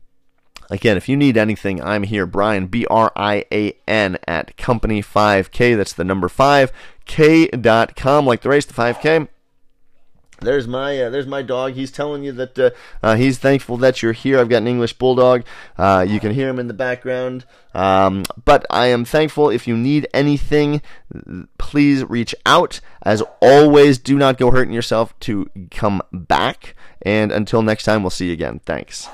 again, 0.69 0.97
if 0.97 1.09
you 1.09 1.17
need 1.17 1.37
anything, 1.37 1.81
I'm 1.81 2.03
here. 2.03 2.25
Brian 2.25 2.67
B 2.67 2.85
R 2.89 3.11
I 3.15 3.45
A 3.51 3.75
N 3.87 4.17
at 4.27 4.55
Company 4.57 5.01
5K. 5.01 5.77
That's 5.77 5.93
the 5.93 6.03
number 6.03 6.29
five 6.29 6.71
K.com, 7.05 8.25
like 8.25 8.41
the 8.41 8.49
race, 8.49 8.65
the 8.65 8.73
5K. 8.73 9.27
There's 10.43 10.67
my 10.67 11.01
uh, 11.01 11.09
there's 11.09 11.27
my 11.27 11.41
dog. 11.41 11.73
He's 11.73 11.91
telling 11.91 12.23
you 12.23 12.31
that 12.33 12.59
uh, 12.59 12.69
uh, 13.01 13.15
he's 13.15 13.37
thankful 13.37 13.77
that 13.77 14.01
you're 14.01 14.13
here. 14.13 14.39
I've 14.39 14.49
got 14.49 14.61
an 14.61 14.67
English 14.67 14.93
bulldog. 14.93 15.43
Uh, 15.77 16.05
you 16.07 16.19
can 16.19 16.33
hear 16.33 16.49
him 16.49 16.59
in 16.59 16.67
the 16.67 16.73
background. 16.73 17.45
Um, 17.73 18.23
but 18.45 18.65
I 18.69 18.87
am 18.87 19.05
thankful. 19.05 19.49
If 19.49 19.67
you 19.67 19.75
need 19.75 20.07
anything, 20.13 20.81
please 21.57 22.03
reach 22.03 22.35
out. 22.45 22.79
As 23.01 23.23
always, 23.41 23.97
do 23.97 24.17
not 24.17 24.37
go 24.37 24.51
hurting 24.51 24.73
yourself 24.73 25.17
to 25.21 25.49
come 25.71 26.01
back. 26.11 26.75
And 27.01 27.31
until 27.31 27.61
next 27.61 27.83
time, 27.83 28.03
we'll 28.03 28.11
see 28.11 28.27
you 28.27 28.33
again. 28.33 28.61
Thanks. 28.65 29.09